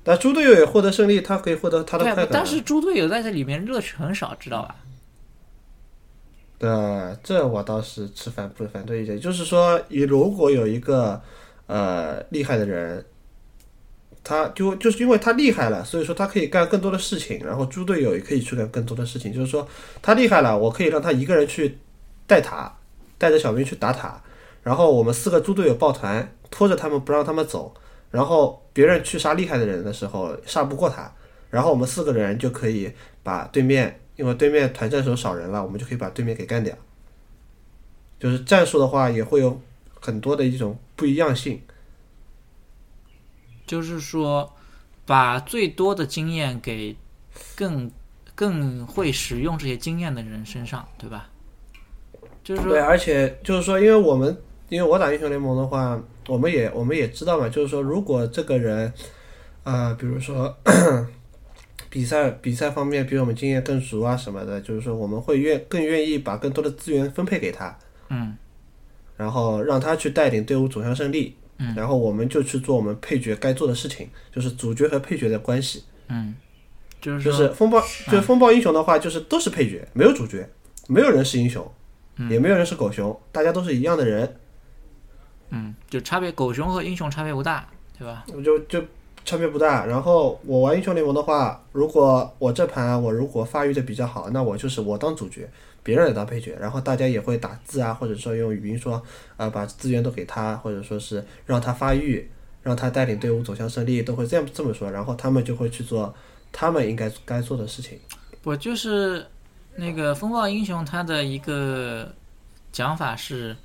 [0.03, 2.29] 但猪队友也获得胜利，他可以获得他的快感啊。
[2.31, 4.75] 但是猪队友在这里面乐趣很少，知道吧？
[6.59, 6.69] 对，
[7.23, 9.19] 这我倒是持反不反对意见。
[9.19, 11.21] 就是说，你如果有一个
[11.67, 13.05] 呃厉害的人，
[14.23, 19.33] 他就就是因为他厉害了，所以说他可以干更多的事情，然后猪队友也可以去干更多的事情。
[19.33, 19.67] 就是说，
[20.01, 21.77] 他厉害了，我可以让他一个人去
[22.25, 22.73] 带塔，
[23.17, 24.21] 带着小兵去打塔，
[24.63, 27.73] 然后我们四个猪队友抱团，拖着他们不让他们走，
[28.13, 31.11] 然后别人去杀厉害的人的时候杀不过他，
[31.49, 36.77] 然后我们四个人就可以把对面，因为对面团战时候少人了，我们就可以把对面给干掉。
[38.19, 39.59] 就是战术的话，也会有
[39.99, 41.59] 很多的一种不一样性。
[43.65, 44.53] 就是说，
[45.07, 46.95] 把最多的经验给
[47.55, 47.89] 更
[48.35, 51.29] 更会使用这些经验的人身上，对吧？
[52.43, 58.91] 就是说对，，而且就是说，因为我们因为我打英雄联盟的话，我们也我们也知道嘛，就是说，如果这个人，
[59.63, 60.55] 呃，比如说
[61.89, 67.77] 比赛比赛方面比我们经验更足啊什么的，就是说我们会愿更愿意把更多的资源分配给他，
[68.09, 68.35] 嗯，
[69.17, 75.83] 然后让他去带领队伍走向胜利，嗯，然后我们就去做我们配角该做的事情，就是主角和配角的关系。
[77.01, 80.47] 就是，就是风暴，就是风暴英雄的话，就是都是配角，没有主角，
[80.87, 81.69] 没有人是英雄，
[82.29, 84.37] 也没有人是狗熊，大家都是一样的人，
[85.53, 88.25] 嗯，就差别，狗熊和英雄差别不大，对吧？
[88.43, 88.83] 就就
[89.23, 89.85] 差别不大。
[89.85, 95.47] 然后我玩英雄联盟的话，如果我这盘我如果发育的比较好，那我就是我当主角，
[95.83, 98.99] 别人也当配角，然后大家也会打字啊，或者说用语音说，
[99.37, 102.27] 呃，把资源都给他，或者说是让他发育，
[102.63, 106.11] 让他带领队伍走向胜利，都会这样这么说，然后他们就会去做
[106.51, 107.99] 他们应该该做的事情。
[108.43, 109.23] 我就是
[109.75, 112.11] 那个风暴英雄，他的一个
[112.71, 113.55] 讲法是，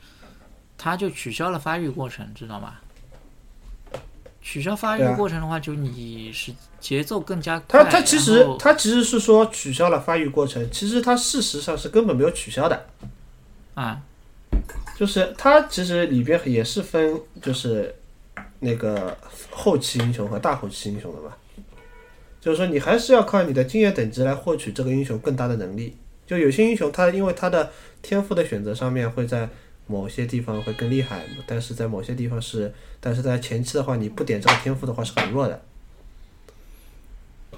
[0.79, 2.77] 他就取消了发育过程，知道吗？
[4.41, 7.91] 取消发育过程的话，就你是节奏更加他快。
[7.91, 12.87] 他其实他其实是说取消了发育过程，其实他事实上是根本没有取消的，
[13.75, 14.01] 啊，
[14.97, 17.95] 就是他其实里边也是分就是
[18.61, 19.15] 那个
[19.51, 21.35] 后期英雄和大后期英雄的嘛，
[22.41, 25.95] 就是说你还是要靠你的经验等级来获取这个英雄更大的能力。
[26.27, 29.49] 就有些英雄他因为他的天赋的选择上面会在
[29.89, 35.61] 某些地方会更厉害，但是在某些地方是，但是在前期的话你不点这个天赋的话是很弱的。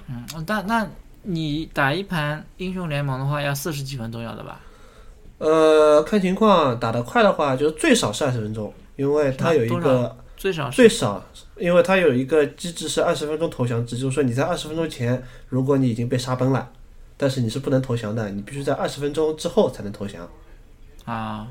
[0.07, 0.89] 嗯，但那
[1.21, 4.59] 你打一盘英雄联盟的话，要四十几分钟要的吧？
[5.37, 11.23] 呃，看情况，打得快的话，就是最少是二十分钟，因为它有一个最少最少，
[11.57, 16.71] 因为它有一个机制是二十分钟投降制，就是说你在二十分钟前，如果你已经被杀崩了，
[17.17, 20.29] 但是你是不能投降的，你必须在二十分钟之后才能投降。
[21.05, 21.47] 啊，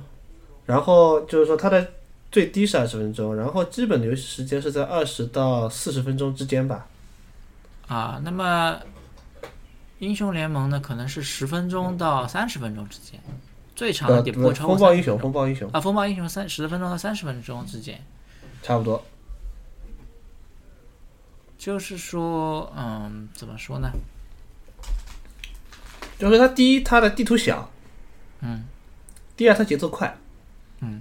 [0.71, 1.85] 然后就是说它的
[2.31, 6.87] 最低是二十分钟，然后基本的游戏时间是在二十到四十分钟之间吧。
[7.89, 8.79] 啊，那么
[9.99, 13.21] 英雄联盟呢，可能是十分钟到三十分钟之间，
[13.75, 18.01] 最长的呃，点不会超过风暴英雄，30分钟风暴英雄啊，风暴英雄三十分钟到三十分钟之间，
[18.63, 19.05] 差不多。
[21.59, 23.91] 就是说，嗯，怎么说呢？
[26.17, 27.69] 就是它第一，它的地图小，
[28.41, 28.65] 嗯，
[29.37, 30.17] 第二，它节奏快，
[30.81, 31.01] 嗯，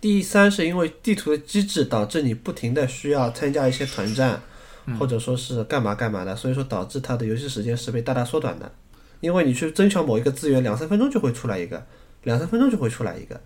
[0.00, 4.40] 第三是因为地图的机制导致你不停的需要参加一些团战，
[4.86, 8.72] 嗯或者说是干嘛干嘛的，所以说导致它的游戏时间是被大大缩短的。
[9.20, 11.86] 因为你去争抢某一个资源，两三分钟就会出来一个，
[12.24, 13.40] 两三分钟就会出来一个，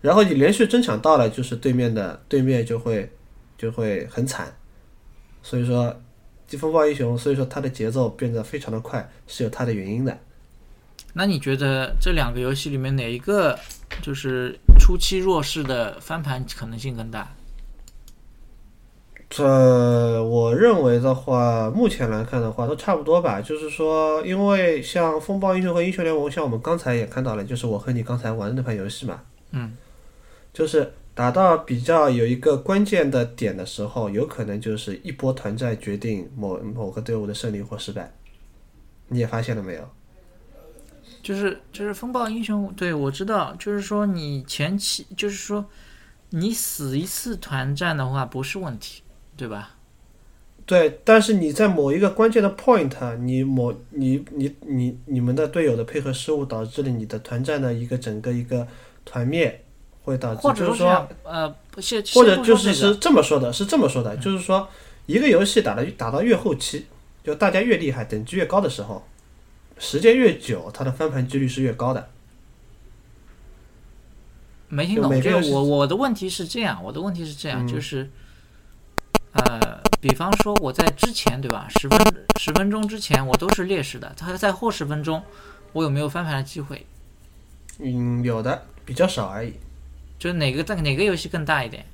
[0.00, 3.10] 然后你连续争抢到了，就是对面的对面就会
[3.58, 4.54] 就会很惨。
[5.42, 6.00] 所以说，
[6.46, 10.16] 这风暴英雄，所以说它的节奏变得非常的快，是有它的原因的。
[11.14, 13.58] 那你觉得这两个游戏里面哪一个
[14.00, 17.28] 就是初期弱势的翻盘可能性更大？
[19.30, 23.40] 这我认为的话，目前来看的话都差不多吧。
[23.40, 29.76] 就是说，因为像风暴英雄和英雄联盟，像我们刚才也看到了，就是我和你刚才玩的那盘游戏嘛，嗯，
[30.52, 38.12] 就是打到比较有一个关键的点的时候，有可能就是一波团战决定某某个队伍的胜利或失败。
[39.06, 39.88] 你也发现了没有？
[41.22, 45.64] 就是就是风暴英雄，对我知道，就是说你前期就是说
[46.30, 49.02] 你死一次团战的话不是问题，
[49.36, 49.76] 对吧？
[50.64, 58.66] 对，但是你在某一个关键的 point，你某你你你你们的队友的配合失误，导致了你的团战的一个整个一个
[59.04, 59.64] 团灭，
[60.02, 64.66] 会导致或者就是说呃，不先或者就是是这么说的，是这么说的，就是说
[65.06, 66.86] 一个游戏打的打到越后期，
[67.24, 69.04] 就大家越厉害，等级越高的时候，
[69.82, 72.08] 时间越久，它的翻盘几率是越高的。
[74.68, 78.08] 没听懂，就我我的问题是这样，我的问题是这样，嗯就是，
[79.32, 81.98] 呃，比方说我在之前对吧，十分
[82.38, 85.20] 十分钟之前我都是劣势的，它在后十分钟，
[85.72, 86.86] 我有没有翻盘的机会？
[87.78, 89.54] 嗯，有的比较少而已，
[90.16, 91.84] 就是哪个在哪个游戏更大一点？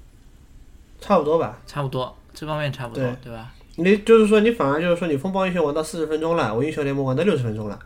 [1.00, 1.58] 差不多吧。
[1.66, 3.54] 差不多，这方面差不多，对对吧？
[3.80, 7.78] 你就是说，你反而就是说，你风暴英雄玩到四十分钟了，我英雄联盟玩到六十分钟了，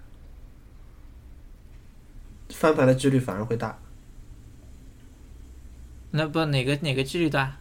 [2.48, 3.78] 翻盘的几率反而会大。
[6.12, 7.58] 那不哪个哪个几率大？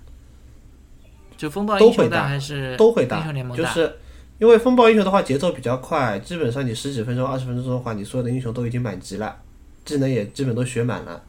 [1.35, 3.63] 就风暴英雄大还是英都会大雄联，盟大？
[3.63, 3.97] 就是
[4.39, 9.41] 因为风暴英雄的话节奏比较快，基本上你十几分钟、二十分钟的话，你所有的英雄都已经满级了，
[9.83, 11.21] 技能也基本都学满了。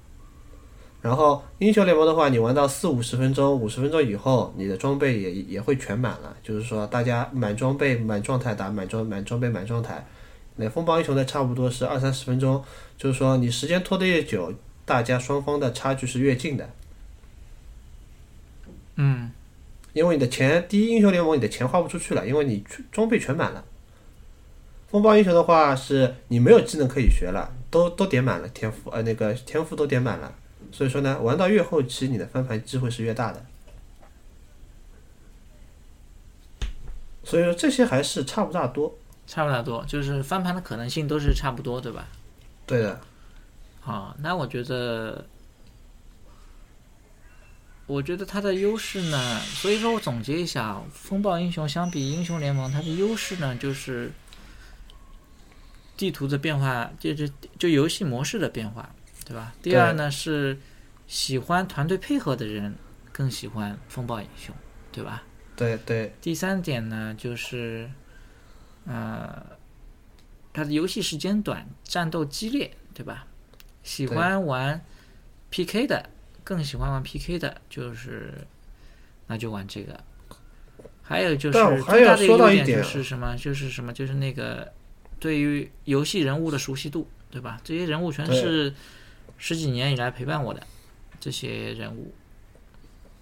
[1.02, 10.06] 然后英雄联盟的话，你玩到四五十分钟、五十分钟以后，你的装备也也会全满了，就是说大家满装备、满状态打满装满装备满状态。
[10.54, 12.62] 那风暴英雄呢，差不多是二三十分钟，
[12.96, 16.70] 就是说你时间拖得越久，大家双方的差距是越近的。
[18.94, 19.32] 嗯，
[19.94, 22.62] 因为你的钱，第一英雄联盟你的钱花不出去了，因为你
[22.92, 23.64] 装备全满了。
[24.88, 30.32] 风暴英雄的话是你没有技能可以学了，都都点满了天赋，呃，那个天赋都点满了，
[30.72, 33.44] 所以说呢，玩到越后期你的翻盘机会是越大的。
[37.22, 38.98] 所以说这些还是差不大多。
[39.24, 42.08] 差不大多，就是翻盘的可能性都是差不多，对吧？
[42.66, 43.00] 对的，
[43.80, 45.24] 好，那我觉得，
[47.86, 54.10] 我觉得它的优势呢，所以说我总结一下啊，风暴英雄相比英雄联盟，它的优势呢就是
[55.96, 58.92] 地图的变化，就是就游戏模式的变化，
[59.24, 59.54] 对吧？
[59.62, 60.58] 第二呢是
[61.06, 62.74] 喜欢团队配合的人
[63.12, 64.54] 更喜欢风暴英雄，
[64.90, 65.22] 对吧？
[65.54, 67.90] 对对第三点呢，就是，
[68.86, 69.44] 呃，
[70.52, 73.26] 它的游戏时间短，战斗激烈，对吧？
[73.82, 74.82] 喜欢玩
[75.50, 76.08] PK 的，
[76.42, 78.32] 更喜欢玩 PK 的，就是
[79.26, 79.98] 那就玩这个。
[81.02, 83.36] 还有就是最大的优点就是什么？
[83.36, 83.92] 就是什么？
[83.92, 84.72] 就是那个
[85.20, 87.60] 对于游戏人物的熟悉度，对吧？
[87.62, 88.74] 这些人物全对是
[89.44, 90.62] 十几年以来陪伴我的
[91.18, 92.14] 这些人物，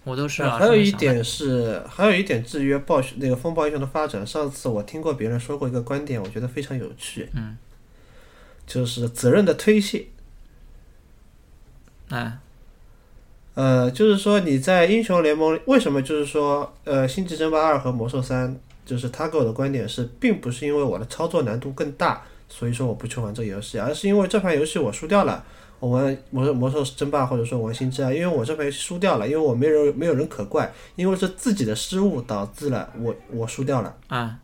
[0.03, 4.25] 我都是啊还有一点是，还有一点制约暴雪那个风暴英雄的发展。
[4.25, 7.57] 上次我听过别人说过一个观点，我觉得非常有趣，嗯，
[8.67, 10.05] 就是责任的推卸。
[12.09, 12.39] 啊，
[13.55, 18.55] 呃，就是说你在英雄联盟为什么就是说呃星际争霸二和魔兽三，
[18.85, 25.43] 就是他给我的观点是，并不是因为我的操作难度更大，所以说我不去玩这个游戏，而是因为这盘游戏我输掉了。
[25.81, 34.37] 我玩魔兽魔兽争霸或者说玩星之啊，因为我这盘输掉了，因为我没人没有人可怪，因为是自己的失误导致了我我输掉了，啊，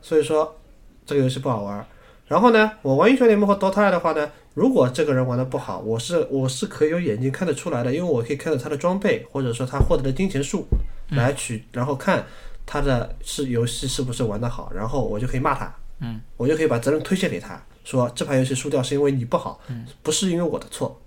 [0.00, 0.56] 所以说
[1.04, 1.84] 这个游戏不好玩。
[2.28, 10.66] 然后呢，我玩英雄联盟和 DOTA 二的话呢，如果这个人玩的不好，我是我是可以有眼睛看得出来的，因为我可以看到他的装备或者说他获得的金钱数
[11.10, 12.24] 来取，然后看
[12.64, 19.60] 他的是游戏是不是玩的好，然后我就可以骂他，嗯，我就可以把责任推卸给他，说这盘游戏输掉是因为你不好，
[20.02, 21.00] 不是因为我的错。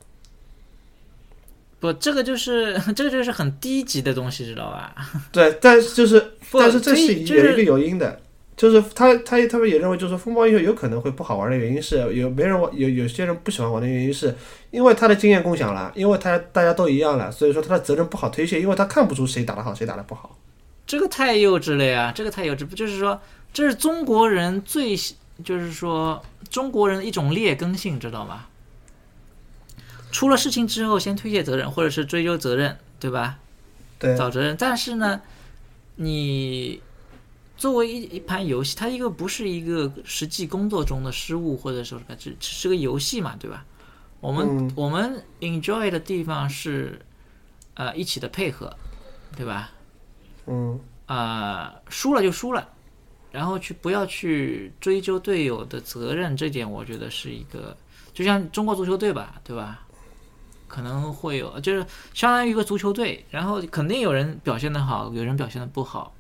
[1.81, 4.95] 不，这个就是 这个就是很低级的东西，知道吧？
[5.31, 8.21] 对，但是就是但是这是就是有一个原因的，
[8.55, 14.33] 就是他他他们也认为，就是风暴英雄有可能会不好玩的原因是有没人玩，有有些人不喜欢玩的原因是
[14.71, 20.37] 因为他的经验共享了，因为他大家都一样了，所以说他的责任不好推卸，因为他看不出谁打得好，谁打得不好。
[20.87, 22.11] 这个太幼稚了呀！
[22.15, 23.21] 这个太幼稚，不就是说
[23.53, 24.95] 这是中国人最
[25.43, 28.49] 就是说中国人的一种劣根性，知道吧？
[30.11, 33.37] 出了事情之后，先推卸责任，或者是追究责任，对吧？
[33.99, 34.55] 对找责任。
[34.57, 35.21] 但是呢，
[35.95, 36.81] 你
[37.57, 43.65] 作为一一盘游戏，它一个不是一个实际工作中的失误，或者说什么只只是个游戏嘛，对吧？
[44.21, 46.99] 我们、嗯我们 enjoy 的地方是
[47.75, 48.75] 呃一起的配合，
[49.37, 49.71] 对吧？
[50.47, 52.67] 嗯，啊、输了就输了，
[53.31, 57.75] 然后去不要去追究队友的责任，这点我觉得是一个，
[58.13, 59.85] 就像中国足球队吧，对吧？
[60.67, 66.13] 可能会有，就是相当于一个足球队，然后肯定有人表现的好，有人表现的不好。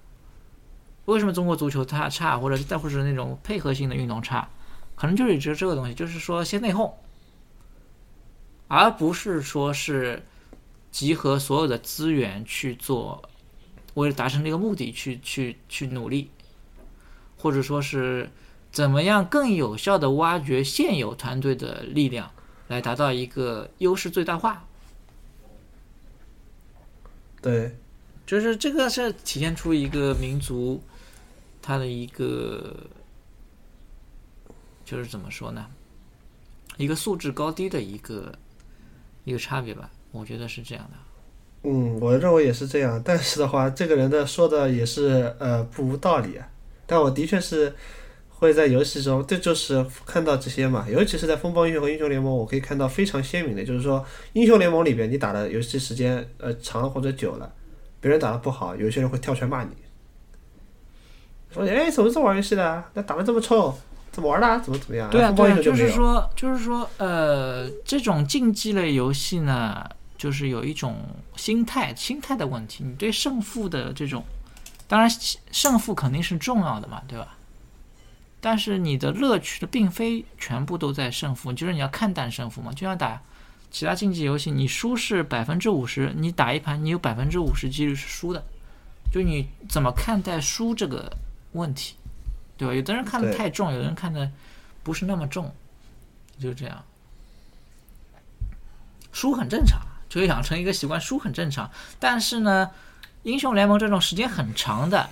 [1.05, 4.49] 为什么中国足球它差，或者是再或者是那种配合性的运动差，
[4.95, 6.91] 可能就是指这个东西，就是说先内讧，
[8.67, 10.23] 而不是说是
[10.91, 13.21] 集合所有的资源去做
[13.93, 16.29] 为了达成这个目的去去去努力，
[17.39, 18.29] 或者说是
[18.71, 22.29] 怎么样更有效的挖掘现有团队的力量，
[22.67, 24.65] 来达到一个优势最大化。
[27.41, 27.75] 对，
[28.25, 30.83] 就是这个是体现出一个民族
[31.61, 32.75] 它的一个，
[34.83, 35.65] 就是怎么说呢？
[36.75, 38.33] 一个素质高低的一个
[39.23, 41.69] 一个差别吧，我觉得是这样的。
[41.69, 43.01] 嗯，我认为也是这样。
[43.03, 46.47] 但是的话，这个人的说的也是呃不无道理啊。
[46.89, 47.75] 但我的确是
[48.29, 50.85] 会在游戏中，这就是看到这些嘛。
[50.89, 57.53] 尤其是在风暴英雄和英雄联盟，我可以看到非常鲜明的，就是说英雄联盟里边你打的游戏时间呃长了或者久了，
[58.01, 59.69] 别人打的不好，有些人会跳出来骂你，
[61.53, 62.83] 说哎怎么这么玩游戏的？
[62.93, 63.77] 那打的这么臭，
[64.11, 64.59] 怎么玩的？
[64.63, 65.09] 怎么怎么样？
[65.09, 65.75] 对啊，对啊，就。
[65.75, 69.87] 是说，就是说，呃，这种竞技类游戏呢，
[70.17, 70.95] 就是有一种
[71.35, 72.83] 心态心态的问题。
[72.83, 74.23] 你对胜负的这种，
[74.89, 75.09] 当然
[75.51, 77.37] 胜负肯定是重要的嘛，对吧？
[78.41, 82.73] 但是你的乐趣的并非全部都在胜负，就是你要看淡胜负嘛。
[82.73, 83.21] 就像打
[83.69, 88.43] 其他竞技游戏，你输是百分之五十，你打一盘你有百分之五十几率是输的，
[89.13, 91.15] 就你怎么看待输这个
[91.51, 91.95] 问题，
[92.57, 92.73] 对吧？
[92.73, 94.31] 有的人看得太重，有的人看得
[94.81, 95.53] 不是那么重，
[96.39, 96.83] 就这样。
[99.11, 101.69] 输很正常，就养成一个习惯，输很正常。
[101.99, 102.71] 但是呢，
[103.23, 105.09] 英雄联盟这种时间很长的，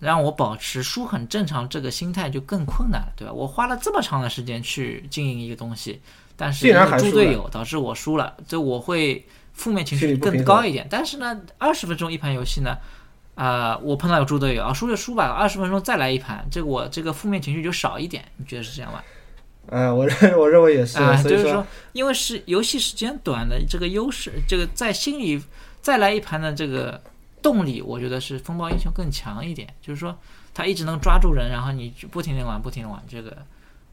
[0.00, 3.32] 让我保持输很正常这个心态就更困难了，对吧？
[3.32, 6.00] 我花了这么长的时间去经营一个东西，
[6.36, 10.86] 但是猪队友导致我输了，这我会负面情绪更高一点。
[10.90, 12.76] 但是呢，二十分钟一盘游戏呢。
[13.34, 19.02] 啊、我碰到有猪队友啊，输就输吧，二十分钟再来一盘，这个我这个负面情绪就少一点，你觉得是这样吗？
[19.68, 25.42] 呃，我认我认为也是，啊、所以就是说，因为是游戏时间短的这个优势，这个在心里
[25.80, 27.00] 再来一盘的这个
[27.42, 29.74] 动力，我觉得是风暴英雄更强一点。
[29.82, 30.16] 就是说，
[30.54, 33.36] 他一直能抓住人，然后你不停的玩，不停的玩，这个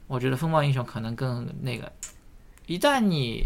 [0.07, 1.91] 我觉得风暴英雄可能更那个。
[2.67, 3.43] 一旦你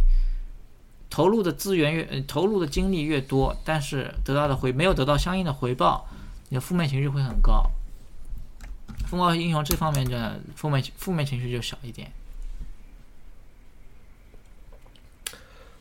[1.09, 6.05] 投入的资源越、投入的精力越多，但是得到的回没有得到相应的回报，
[6.49, 7.71] 你的负面情绪会很高。
[9.07, 12.11] 风暴英雄这方面的负面负面情绪就小一点。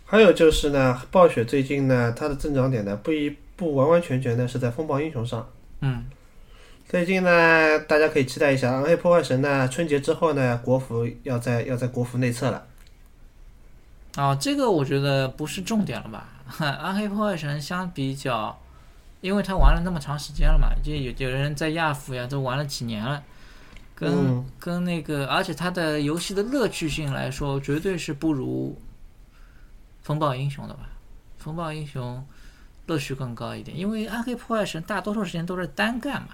[0.05, 5.49] 还有就是呢，暴雪最近呢，它的增长点呢，不一不完完全全的是在风暴英雄上。
[5.81, 6.05] 嗯，
[6.89, 12.67] 最近呢，大家可以期待一下《暗黑破坏神》呢，春节之后呢，国服要在要在国服内测了。
[14.17, 16.29] 哦，这个我觉得不是重点了吧？
[16.59, 18.59] 暗黑破坏神相比较，
[19.21, 23.23] 因为他玩了那么长时间了嘛，就有有人在亚服呀都玩了几年了，
[23.95, 28.79] 跟、嗯跟那个，而且它的游戏的乐趣性来说，绝对是不如
[30.03, 30.91] 风暴英雄的吧？
[31.39, 32.25] 风暴英雄
[32.93, 36.29] 乐趣更高一点，因为暗黑破坏神大多数时间都是单干嘛，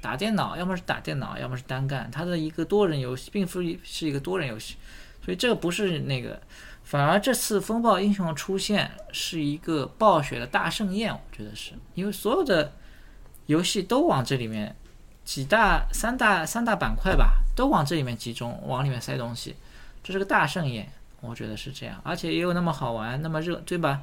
[0.00, 4.76] 打电脑，要么是打电脑，要么是单干，它的一个多人游戏，并非是一个多人游戏，
[5.24, 6.40] 所以这个不是那个。
[6.84, 11.72] 反而这次风暴英雄出现是一个暴雪的大盛宴，我觉得是。
[11.94, 12.72] 因为所有的
[13.46, 14.76] 游戏都往这里面
[15.24, 19.56] 几大三大三大板块吧，都往这里面集中，往里面塞东西，
[20.04, 20.88] 这是个大盛宴，
[21.20, 24.02] 我觉得是这样，而且也有那么好玩，那么热，对吧？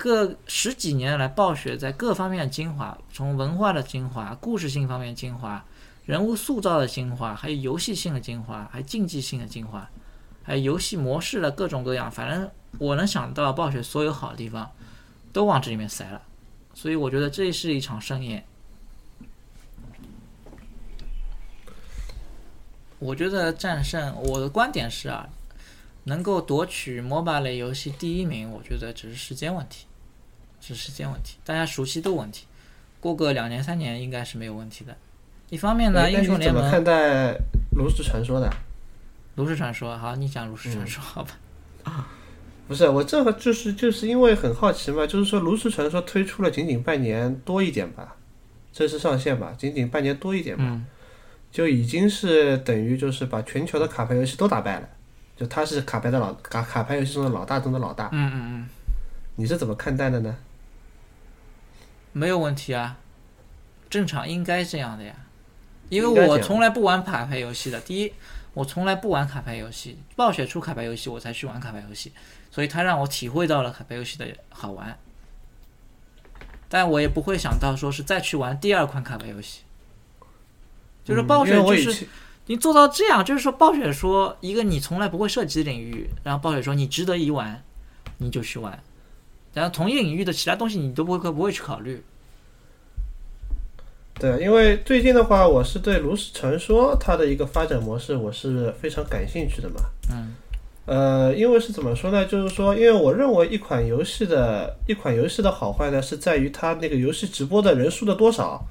[0.00, 5.62] 各十几年来，暴雪在各方面的精华，从文化的精华、故事性方面精华、
[6.06, 9.86] 人物塑造的精华，还有游戏性的精华，还有竞技性的精华。
[10.42, 14.72] 还有游戏模式的各种各样，反正我能想到暴雪所有好的地方，
[15.34, 16.22] 都往这里面塞了，
[16.72, 18.42] 所以我觉得这是一场盛宴。
[22.98, 25.28] 我觉得战胜我的观点是啊，
[26.04, 29.84] 能够夺取 MOBA 类游戏第一名，我觉得只是时间问题，
[30.60, 32.46] 是时间问题，大家熟悉度问题，
[33.00, 34.96] 过个两年三年应该是没有问题的。
[35.48, 37.34] 一方面呢，英雄联盟怎么看待
[37.76, 38.48] 炉石传说的？
[39.36, 42.06] 炉石传说，好，你讲炉石传说，好吧？
[42.68, 48.14] 不是，我这个就是就是因为很好奇嘛，就是说炉石传说推出了仅仅半年多一点吧，
[48.72, 50.86] 正式上线吧，仅仅半年多一点吧，嗯，
[51.50, 54.88] 就已经是等于就是把全球的卡牌游戏都打败了，
[55.36, 58.68] 就他是卡牌的老卡卡牌游戏中的老大中的老大，嗯嗯嗯。
[59.34, 60.36] 你是怎么看待的呢？
[62.12, 62.98] 没有问题啊，
[63.88, 65.14] 正常应该这样的呀，
[65.88, 67.80] 因为我从来不玩卡牌游戏的。
[67.80, 68.12] 第一，
[68.54, 72.12] 我从来不玩卡牌游戏，暴雪出卡牌游戏我才去玩卡牌游戏，
[72.50, 74.98] 所以他让我体会到了卡牌游戏的好玩。
[76.68, 79.62] 但我也不会想到说是再去玩第二款卡牌游戏，
[81.04, 82.06] 就是暴雪就是
[82.46, 87.62] 你做到这样，就是说暴雪说一个你从来不会涉及的领域，然后暴雪说你值得一玩，
[88.18, 88.80] 你就去玩，
[89.54, 92.02] 然后同一领域的其他东西你都不会不会去考虑。
[94.14, 99.80] 对，因为最近的话，我是对炉石传说它的一个发展模式，我是非常感兴趣的嘛。
[100.10, 100.34] 嗯
[100.86, 102.26] 呃，因为是怎么说呢？
[102.26, 108.66] 就是说，因为我认为一款游戏的一款游戏的好坏呢，是在于它那个游戏直播的人数的多少，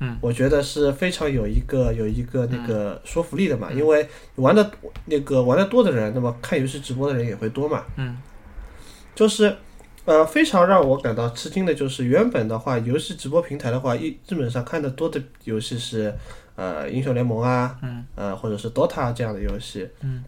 [0.00, 4.68] 嗯，我觉得是非常有一个有一个那个说服力的嘛，因为玩的
[5.04, 7.84] 那个玩的多的人，那么看游戏直播的人也会多嘛。
[7.96, 8.16] 嗯，
[9.14, 9.56] 就是
[10.06, 16.14] 呃，非常让我感到吃惊的就是，原本的话，游戏直播平台的话，一基本上看的多的游戏是
[16.56, 20.22] 呃英雄联盟啊，嗯，呃或者是 DOTA 这样的游戏，嗯，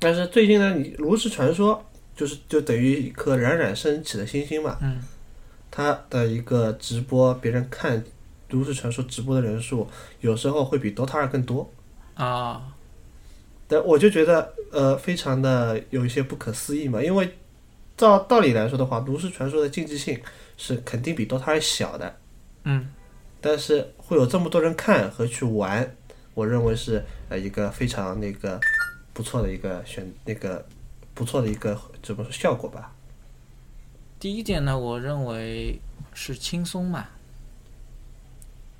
[0.00, 1.84] 但是最近呢，你炉石传说
[2.16, 4.98] 就是就等于一颗冉冉升起的星星嘛，嗯，
[5.70, 8.02] 它的一个直播，别人看
[8.50, 9.86] 炉石传说直播的人数，
[10.20, 11.70] 有时候会比 DOTA 二更多。
[12.14, 12.60] 啊，
[13.68, 17.32] 但我就觉得呃非常的有一些不可思议嘛，因为
[18.02, 20.20] 照道理来说的话，炉石传说的竞技性
[20.56, 22.16] 是肯定比 DOTA 二小的，
[22.64, 22.88] 嗯，
[23.40, 25.94] 但是会有这么多人看和去玩，
[26.34, 28.60] 我认为是呃一个非常那个
[29.12, 30.66] 不错的一个选那个
[31.14, 32.92] 不错的一个怎么说效果吧。
[34.18, 35.78] 第一点呢，我认为
[36.12, 37.06] 是轻松嘛，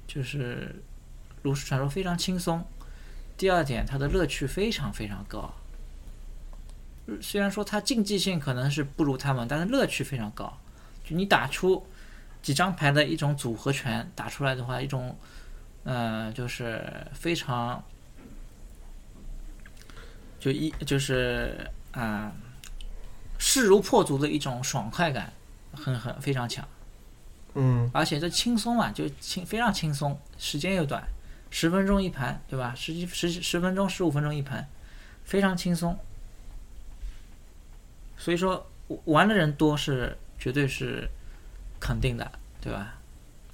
[0.08, 0.82] 就是
[1.42, 2.60] 炉石传说非常轻松。
[3.36, 5.54] 第二点，它的乐趣非常非常高。
[7.20, 10.57] 虽然说它竞技性可能是不如他们，但是乐趣非常高。
[11.05, 11.84] 就你打出
[12.40, 15.16] 几张牌的一种组合拳，打出来的话，一种
[15.84, 17.82] 嗯、呃就是非常
[20.38, 22.32] 就一就是啊、
[23.38, 25.32] 势如破竹的一种爽快感，
[25.72, 26.66] 很很非常强。
[27.55, 31.03] 嗯而且这轻松嘛，就轻非常轻松，时间又短，
[31.50, 32.72] 十分钟一盘，对吧？
[32.76, 34.66] 十几十十分钟、十五分钟一盘，
[35.24, 35.98] 非常轻松。
[38.22, 38.64] 所以说
[39.06, 41.08] 玩的人多是绝对是
[41.80, 42.94] 肯定的，对吧？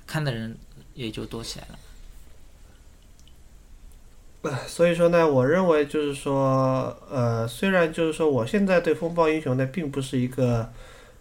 [0.06, 0.54] 看的人
[0.92, 1.78] 也就多起来了。
[4.68, 10.70] 所以说呢，我认为就是说，呃，虽然就是说我现在对风暴英雄呢，并不是一个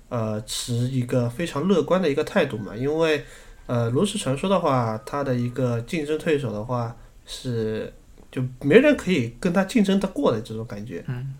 [0.10, 3.24] 呃持一个非常乐观的一个态度嘛，因为
[3.68, 7.94] 呃炉石传说的话，它的一个竞争对手的话是
[8.30, 11.06] 就没人可以跟他竞争得过的这种感觉。
[11.08, 11.36] 嗯。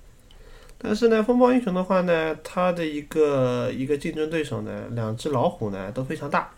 [0.80, 6.50] 但是呢，风暴英雄的话呢，它的一个一个竞争对手呢，两只老虎呢都非常大。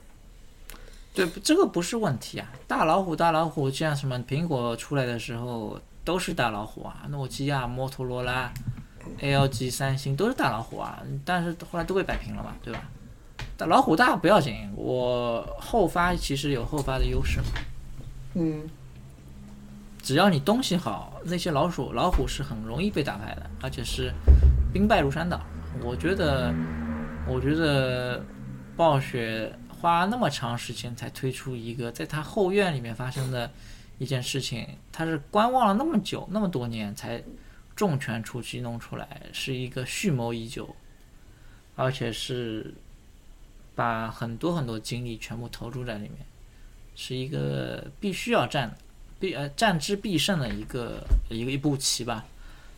[1.13, 2.47] 对，这个不是问题啊！
[2.67, 8.51] 大老虎，大老虎，像什么苹果出来的时候都是大老虎啊，诺基亚、摩托罗拉、
[9.19, 12.83] LG、三星都是大老虎啊，但是后来都被摆平了嘛，对吧？
[13.57, 17.45] 大老虎大不要紧，我后发其实有后发的优势嘛，
[18.35, 18.69] 嗯
[20.09, 24.11] 只要你东西好，那些老鼠老虎是很容易被打败的，而且是
[24.73, 25.39] 兵败如山倒。
[25.83, 26.51] 我觉得，
[27.27, 28.19] 我觉得
[28.75, 33.51] 暴雪花那么长时间才推出一个在他后院里面发生的
[33.99, 37.23] 一件事情，他是观望了那么久那么多年才
[37.75, 40.75] 重拳出击弄出来，是一个蓄谋已久，
[41.75, 42.73] 而且是
[43.75, 46.15] 把很多很多精力全部投注在里面，
[46.95, 48.75] 是一个必须要战
[49.19, 52.25] 必呃战之必胜的一个一个一步棋吧。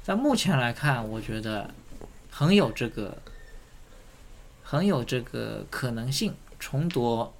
[0.04, 1.74] 在目前来看，我觉得
[2.30, 3.22] 很有这个
[4.64, 7.34] 很有这个可能性重夺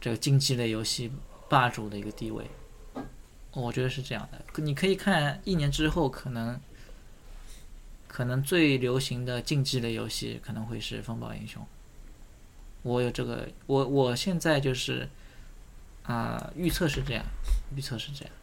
[0.00, 1.12] 这个竞技类游戏
[1.48, 2.44] 霸主的一个地位。
[3.52, 6.60] 我觉得是这样的，你可以看一年之后，可能
[8.08, 11.62] 可能最流行的竞技类游戏可能会是《风暴英雄》。
[12.82, 15.08] 我有这个，我我现在就是
[16.04, 17.24] 啊、预测是这样，
[17.74, 18.34] 预测是这样。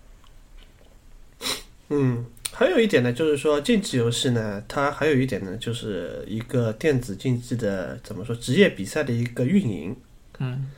[1.90, 9.96] 嗯，还有一点呢，就是说竞技游戏呢，它还有一点呢，就是一个电子竞技的怎么说职业比赛的一个运营。
[10.40, 10.72] 嗯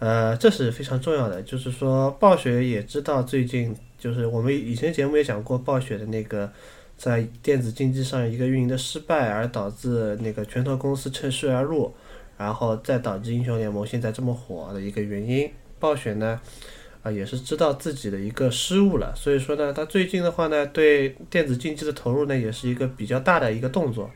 [0.00, 1.40] 呃，这是非常重要的。
[1.42, 6.52] 就是说，暴雪也知道最近，就是我们以前节目也讲过，暴雪的那个
[6.98, 11.94] 在电子竞技上一个运营的失败，而导致那个拳头公司趁势而入，
[12.36, 15.50] 然后再导致英雄联盟现在这么火的一个原因。
[15.84, 16.40] 暴雪呢，
[17.02, 24.10] 啊、也是知道自己的一个失误了，所以说呢，他最近的话呢，对电子竞技的投入呢，也是一个比较大的一个动作。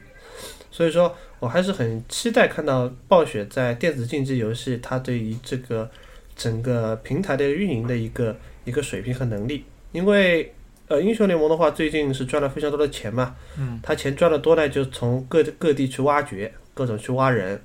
[0.71, 5.91] 所以说我还是很期待看到暴雪在电子竞技游戏，它对于这个
[6.35, 9.67] 整个平台的运营的一个一个水平和能力。
[9.93, 10.55] 因为
[10.87, 17.61] 呃，英雄联盟的话，最近是赚了非常多的钱嘛，嗯，他钱赚的多呢，就从各各地去挖掘，各种去挖人，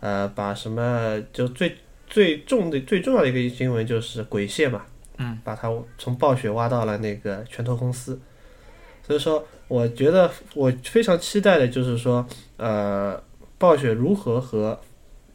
[0.00, 1.74] 呃，把什么就最
[2.06, 4.84] 最重的最重要的一个新闻就是鬼蟹嘛，
[5.18, 8.18] 嗯，把他从暴雪挖到了那个拳头公司，
[9.02, 12.26] 所以说我觉得我非常期待的就是说，
[12.56, 13.20] 呃，
[13.58, 14.80] 暴雪如何和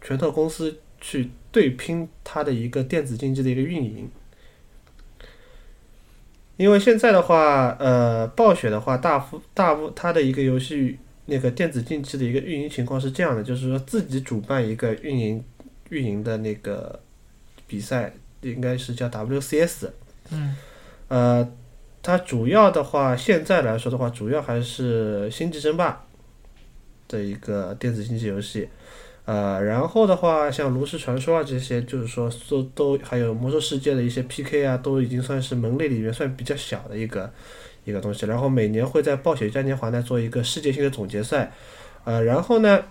[0.02, 4.10] 拳头公司去对拼它的一个电子竞技的一个运营。
[6.58, 15.44] 因为现在的话，呃，暴雪的话，大幅大部它的一个游戏那个电子竞技的一个运营情况是这样的，就是说自己主办一个运营
[15.92, 17.00] 运营的那个
[17.68, 18.12] 比赛，
[18.42, 19.90] 应该是叫 WCS。
[20.32, 20.56] 嗯。
[21.08, 21.48] 呃，
[22.02, 26.06] 它主要的话，现在来说的话，主要还是《星际争霸》
[27.12, 28.70] 的一个电子竞技游戏。
[29.26, 37.32] 呃，然后的话，像《炉石传说》啊这些，就是说都都还有《魔兽世界》的一些 PK 啊，都已经算是门类里面算比较小的一个
[37.84, 38.26] 一个东西。
[38.26, 41.52] 然后每年会在暴雪嘉年华呢做一个世界性的总决赛。
[42.04, 42.84] 呃，然后呢，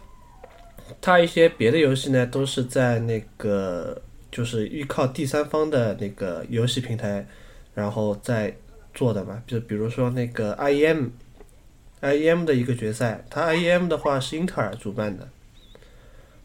[1.01, 7.27] 它一些别的游戏呢，都是在那个就是依靠第三方的那个游戏平台。
[7.73, 8.53] 然后再
[8.93, 15.27] 做的嘛，就比如说那个 IEM，IEM 的一个决赛，它 IEM 的话是英特尔主办的，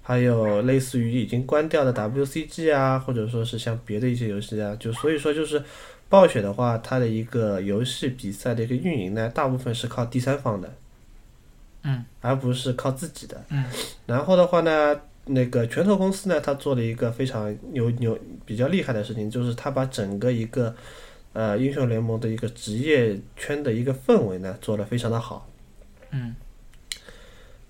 [0.03, 5.61] 还有类似于已经关掉的 WCG 啊，或者说是像别的一些游戏啊，就所以说就是
[6.07, 10.71] 暴雪的话，它的一个游戏比赛的一个运营呢，大部分是靠第三方的，
[11.85, 13.63] 嗯，而不是靠自己的，嗯，
[14.07, 20.75] 然后的话呢，那个拳头公司呢，他做了一个非常牛牛比较厉害的事情，就是他把整个一个
[21.33, 25.47] 呃，英雄联盟的一个职业圈的一个氛围呢，做得非常的好。
[26.09, 26.35] 嗯。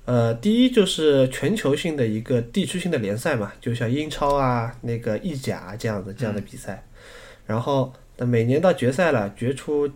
[0.05, 6.85] 呃，第一就是全球性的一个地区性的联赛嘛，就像英超啊、那个意甲这样的这样的比赛。
[7.47, 9.89] 然后，每年到决赛了，决出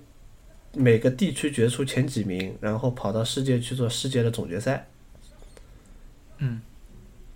[0.74, 4.88] 每个地区决出前几名，然后跑到世界去做世界的总决赛。
[6.38, 6.61] 嗯。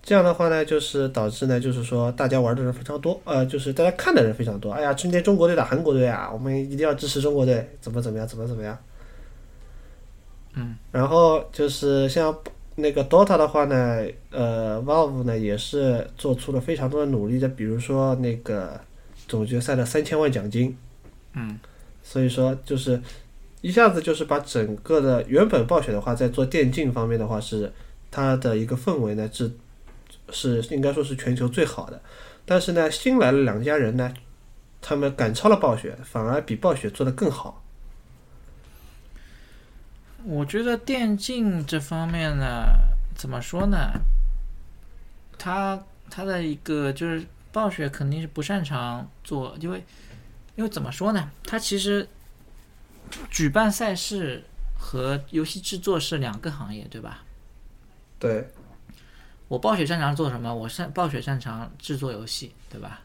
[0.06, 4.70] 这样的话呢，就是导致呢，就是说大家玩的人非常多，呃，就是大家看的人非常多。
[4.74, 8.78] 哎呀，今天中国队打韩国队啊，我们一定要支持中国队，怎么怎么样，怎么怎么样。
[10.56, 10.76] 嗯。
[10.92, 12.38] 然后就是像
[12.76, 18.78] 那个 DOTA 的话呢，呃，Valve 呢也是做出了非常多的努力的，比如说那个
[19.30, 20.78] 总决赛的三千万奖金。
[21.32, 21.58] 嗯。
[22.04, 23.02] 所以说就是
[23.64, 27.74] 一下子就是把整个的原本暴雪的话在做电竞方面的话是
[28.12, 29.52] 它的一个氛围呢是。
[30.30, 32.02] 是应该说是全球最好的，
[32.46, 34.14] 但是呢，新来了两家人呢，
[34.82, 37.62] 他们赶超了暴雪，反而比暴雪做的更好。
[40.24, 42.66] 我觉得电竞这方面呢，
[43.14, 43.92] 怎么说呢？
[45.38, 49.84] 他他的一个就是暴雪肯定是不擅长做，因为
[50.56, 51.30] 因为怎么说呢？
[51.44, 52.08] 他其实
[53.30, 54.44] 举办赛事
[54.78, 57.24] 和游戏制作是两个行业，对吧？
[58.20, 58.48] 对。
[59.50, 60.54] 我暴雪擅长做什么？
[60.54, 63.02] 我擅暴雪擅长制作游戏，对吧？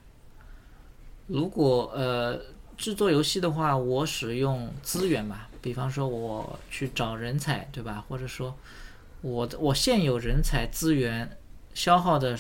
[1.26, 2.40] 如果呃
[2.76, 8.02] 制作游戏的话，我使用资源嘛，比方说我去找人才，对吧？
[8.08, 8.56] 或者说
[9.20, 11.36] 我我现有人才资源
[11.74, 12.38] 消耗的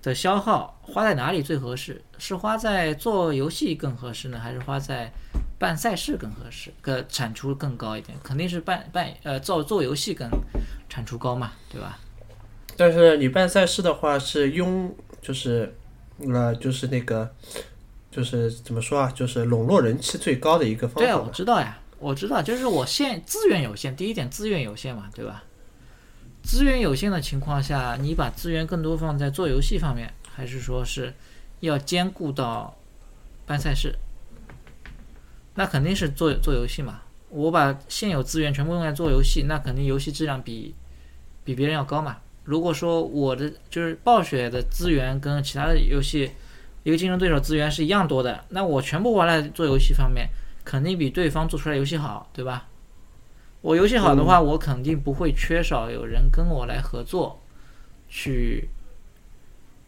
[0.00, 2.02] 的消耗花在哪里最合适？
[2.16, 5.12] 是花在做游戏更合适呢，还是花在
[5.62, 6.72] 办赛事更合适？
[6.80, 8.18] 个产出更高一点？
[8.20, 10.28] 肯定是办办呃做做游戏更
[10.88, 12.00] 产出高嘛，对吧？
[12.76, 15.72] 但是你办赛事的话是拥，就是，
[16.18, 17.32] 呃，就是那个，
[18.10, 19.12] 就是怎么说啊？
[19.14, 21.00] 就是笼络人气最高的一个方法。
[21.02, 25.44] 对啊，我知道呀，我知道，就是我现资源有限，第一点资源有限嘛，对吧？
[26.42, 31.14] 资源有限的情况下，你把资源更多放在做游戏方面，还是说是
[31.60, 32.76] 要兼顾到
[33.46, 33.94] 办赛事？
[35.54, 37.02] 那肯定是做做游戏嘛。
[37.28, 40.74] 我把现有资源全部用来做游戏，那肯定游戏质量比
[41.44, 42.18] 比别人要高嘛。
[42.44, 46.30] 如果说我的就是暴雪的资源跟其他的游戏
[46.82, 50.28] 一个竞争对手资源是一样多的，那我全部玩来做游戏方面，
[50.64, 52.68] 肯定比对方做出来游戏好，对吧？
[53.60, 57.40] 我游戏好的话，我肯定不会缺少有人跟我来合作，
[58.08, 58.68] 去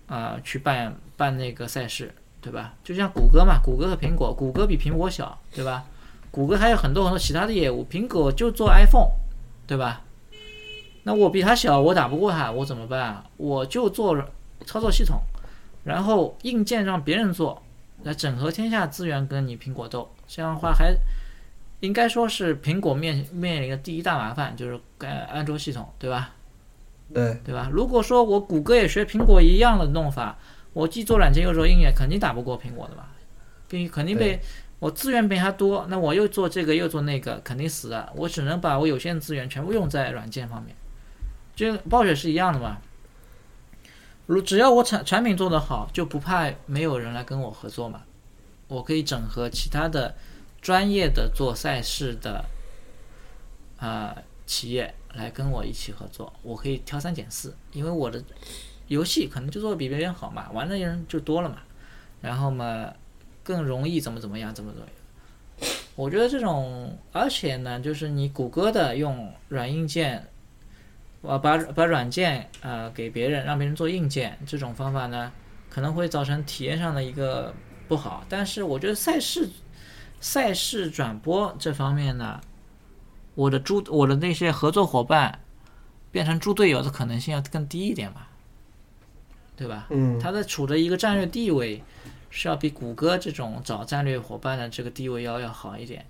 [0.06, 2.74] 啊去办办那个赛事，对吧？
[2.84, 5.82] 就像谷歌嘛，谷歌和苹果，谷歌比苹果小，对吧？
[6.30, 9.08] 谷歌还有很多很多其他的业务，苹果就做 iPhone，
[9.66, 10.02] 对吧？
[11.04, 13.24] 那我比它小，我打不过它，我怎么办？
[13.38, 14.14] 我就做
[14.66, 15.22] 操作系统，
[15.84, 17.62] 然后硬件让别人做，
[18.02, 20.10] 来整合天下资源跟你苹果斗。
[20.26, 20.94] 这样的话，还
[21.80, 26.32] 应该说是苹果面面临的第一大麻烦，就是呃安卓系统，对吧？
[27.14, 27.70] 对，对吧？
[27.72, 30.36] 如果说我谷歌也学苹果一样的弄法，
[30.74, 33.08] 我既做软件又做硬件，肯定打不过苹果的吧？
[33.66, 34.38] 并肯定被
[34.78, 38.12] 我资源比他多，那我又做这个又做那个，肯定死了。
[38.14, 40.76] 我只能把我有限资源全部用在软件方面。
[41.56, 42.78] 就暴雪是一样的嘛，
[44.26, 48.02] 如只要我产产品做得好，就不怕没有人来跟我合作嘛。
[48.68, 50.14] 我可以整合其他的
[50.60, 52.44] 专业的做赛事的
[53.78, 54.14] 啊
[54.46, 58.22] 企业来跟我一起合作，我可以挑三拣四，因为我的
[58.88, 61.58] 游戏可能就做的比别人好嘛，玩的人就多了嘛，
[62.20, 62.92] 然后嘛
[63.42, 65.70] 更容易怎么怎么样怎么怎么样。
[65.94, 70.28] 我觉得这种，而且呢，就是你谷歌的用软硬件。
[71.26, 75.32] 我把把软件啊给别人，让别人做硬件，这种方法呢，
[75.70, 77.54] 可能会造成体验上的一个
[77.88, 79.48] 不好，但是我觉得赛事
[80.20, 82.38] 赛事转播这方面呢，
[83.34, 85.40] 我的猪我的那些合作伙伴
[86.10, 88.26] 变成猪队友的可能性要更低一点嘛，
[89.56, 89.86] 对吧？
[89.90, 91.82] 嗯，它的处的一个战略地位
[92.30, 96.04] 是要比谷歌这种找战略伙伴的这个地位要要好一点，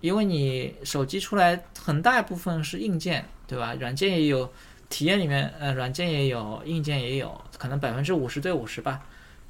[0.00, 3.74] 因为你手机出来很大一部分是硬件，对吧？
[3.74, 4.52] 软件也有，
[4.88, 9.00] 体验里面呃软件也有，硬件也有，可能百分之五十对五十吧。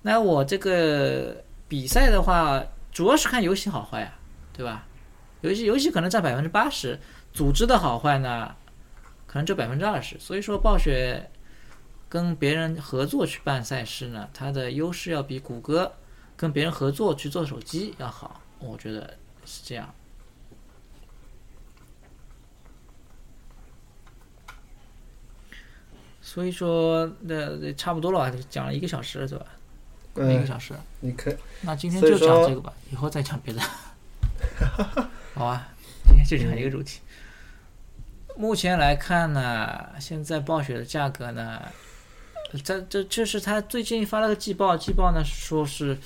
[0.02, 2.62] 那我这个比赛的话，
[2.92, 4.12] 主要是看游戏好坏呀，
[4.52, 4.86] 对吧？
[5.40, 6.98] 游戏游戏可能占百分之八十，
[7.32, 8.54] 组织的好坏呢，
[9.26, 10.18] 可能就百分之二十。
[10.18, 11.30] 所以说暴雪
[12.08, 15.92] 跟别人合作去办赛事呢，它的优势要比谷歌
[16.36, 19.92] 跟别人合作去做手机要好，我觉得是这样。
[26.20, 29.46] 所以说，那差不多了吧，讲了一个小时了，对吧？
[30.14, 30.74] 一个嗯，小时。
[31.00, 33.60] 你可那今天就讲这个吧，以后再讲别的。
[35.34, 35.68] 好啊，
[36.06, 37.00] 今天就讲一个主题。
[38.36, 41.62] 目前来看呢，现在暴雪的价格呢，
[42.64, 45.96] 这这这是他最近发了个季报，季报呢说是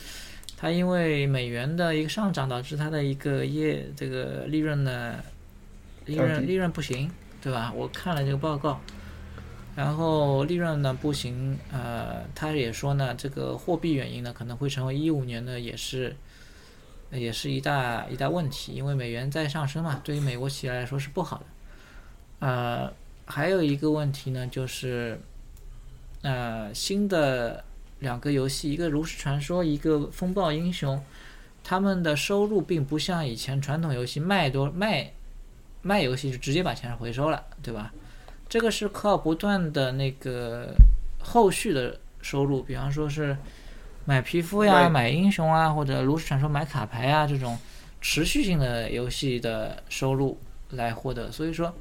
[0.57, 5.23] 他因为美元的一个上涨，导致他的一个业这个利润呢，
[6.05, 7.73] 利润利润不行，对吧？
[7.75, 8.81] 我看了这个报告，
[9.77, 16.15] 然后利润呢不行，呃，他也说呢，这个货币原因呢可能会成为一五年呢也是，
[17.13, 21.45] 也是一大一大问题，因为美元在上升嘛，对于美国企业来说是不好的。
[22.41, 22.93] 呃，
[23.25, 25.21] 还有一个问题呢，就是，
[26.23, 27.63] 呃，新的
[27.99, 30.97] 两个游戏，一个《炉石传说》，一个《风暴英雄》，
[31.63, 35.13] 他们的收入并不像以前传统游戏卖多卖
[35.83, 37.93] 卖游戏就直接把钱回收了，对吧？
[38.49, 40.75] 这个是靠不断的那个
[41.19, 43.37] 后续的收入，比方说是
[44.05, 47.59] 买皮肤呀、买买英雄啊，或者《炉石传说》买卡牌啊这种
[48.01, 50.39] 持续性的游戏的收入
[50.71, 51.33] 来获得。
[51.33, 51.75] 所以说，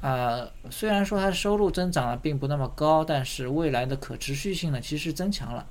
[0.00, 5.66] 呃，虽然说它的收入增长了并不那么高，但是未来的可持续性呢其实增强了。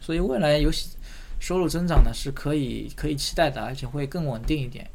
[0.00, 0.90] 所以未来游戏
[1.38, 4.88] 收入增长呢是可以可以期待的，而且会更稳定一点。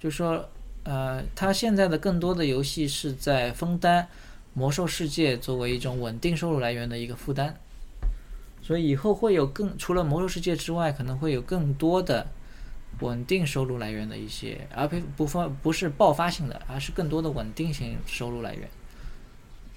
[0.00, 0.48] 就是说，
[0.84, 4.06] 呃，它现在的更多的游戏是在分担
[4.52, 7.54] 魔兽世界作为一种稳定收入来源的一个负担，
[8.62, 12.26] 所以以后会有更除了魔兽世界之外，可能会有更多的
[13.00, 18.68] 稳定收入来源的一些，而不不发不是爆发性的，而是更多的稳定性收入来源。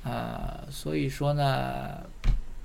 [0.04, 2.04] 啊、所以说呢，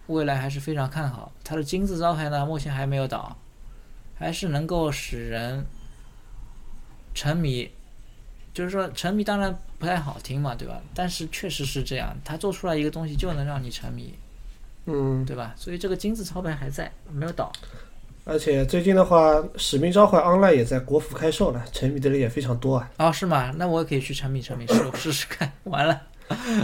[0.07, 3.37] 未来还是非常看好它的金字招牌呢，目前还没有倒，
[4.15, 5.65] 还是能够使人
[7.15, 7.71] 沉迷。
[8.55, 10.79] 就是说，沉迷当然不太好听嘛，对吧？
[10.95, 14.13] 但是确实是这样，它做出来一个东西就能让你沉迷，
[14.85, 15.55] 嗯，对吧？
[15.57, 17.51] 所以这个金字招牌还在，没有倒。
[18.25, 22.89] 而且最近的话，《使命召唤 Online》也在国服开售了，沉迷的人也非常多啊。
[22.99, 23.53] 哦，是吗？
[23.57, 25.51] 那我也可以去沉迷沉迷，试试试看。
[25.65, 26.01] 完了，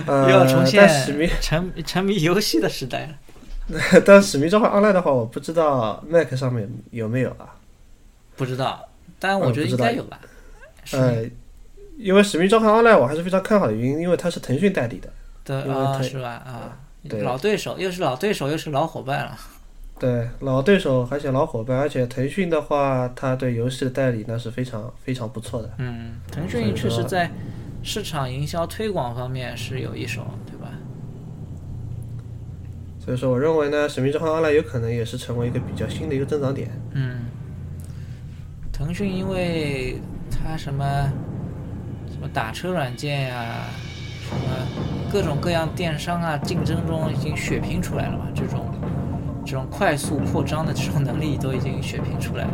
[0.07, 3.15] 呃又要重现但使命，沉沉迷游戏的时代了。
[4.07, 7.55] 但《使命召唤 Online》的话，我不知道 Mac 上面有没有啊？
[8.37, 8.89] 不知道，
[9.19, 10.21] 但我觉得应该有吧。
[10.85, 11.25] 是呃，
[11.99, 15.11] 因为《使命召唤 Online》我还是非常看好的原因，因为它是腾讯代理的。
[15.45, 16.29] 对啊，是吧？
[16.47, 16.79] 啊，
[17.09, 19.37] 对老对手，又是老对手，又是老伙伴了。
[19.99, 25.71] 对，老对手，而且老伙伴，而且腾讯的话，它对游戏的代理那是非常非常不错的。
[25.79, 27.31] 嗯，腾讯确实在
[27.83, 30.73] 市场营销推广方面是有一手，对吧？
[33.05, 36.71] 所以说，我认为呢，《使命召唤 Online》有可能也是成为一个比较新的一个增长点。
[36.93, 37.27] 嗯，
[38.73, 39.99] 腾讯因为
[40.31, 40.85] 它什么
[42.11, 43.65] 什么打车软件呀、
[44.21, 44.43] 什么
[45.11, 48.67] 各种各样电商啊，竞争中已经血拼出来了嘛，这种
[49.49, 52.51] 这种快速扩张的这种能力都已经血拼出来了。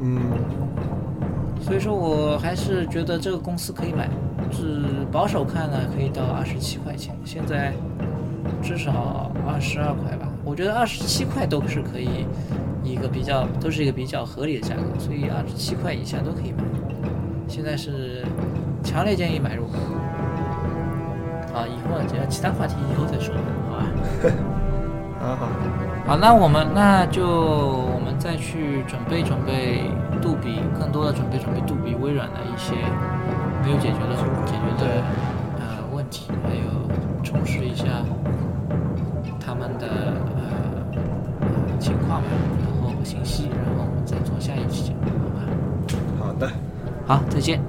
[0.00, 0.18] 嗯，
[1.60, 4.08] 所以说我还是觉得这个公司可以买，
[4.50, 4.80] 是
[5.12, 7.74] 保守看呢，可以到二十七块钱，现在
[8.62, 10.26] 至少二十二块吧。
[10.42, 12.24] 我觉得二十七块都是可以
[12.82, 16.64] 一个比较，都是一个比较合理的价格，所以二十七块以下都可以买。
[17.46, 18.24] 现在是
[18.82, 19.64] 强烈建议买入。
[21.52, 23.34] 啊，以后这其他话题以后再说，
[23.68, 23.84] 好吧？
[25.20, 25.48] 好 好，
[26.10, 29.84] 好，那我们那就我们再去准备准备
[30.20, 32.74] 杜比，更多的准备准备杜比微软的一些
[33.62, 35.04] 没有解决的解决的
[35.60, 37.84] 呃问题，还有充实一下
[39.38, 39.86] 他们的
[40.34, 40.90] 呃
[41.42, 42.26] 呃情况吧，
[42.82, 45.10] 然后信息，然后我们再做下一期节目，
[46.18, 46.26] 好吧？
[46.26, 46.50] 好的，
[47.06, 47.60] 好，再见。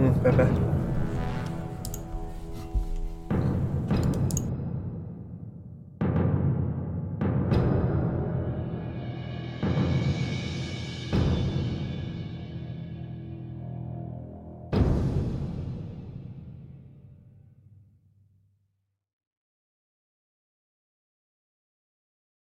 [0.00, 0.46] 嗯，拜拜。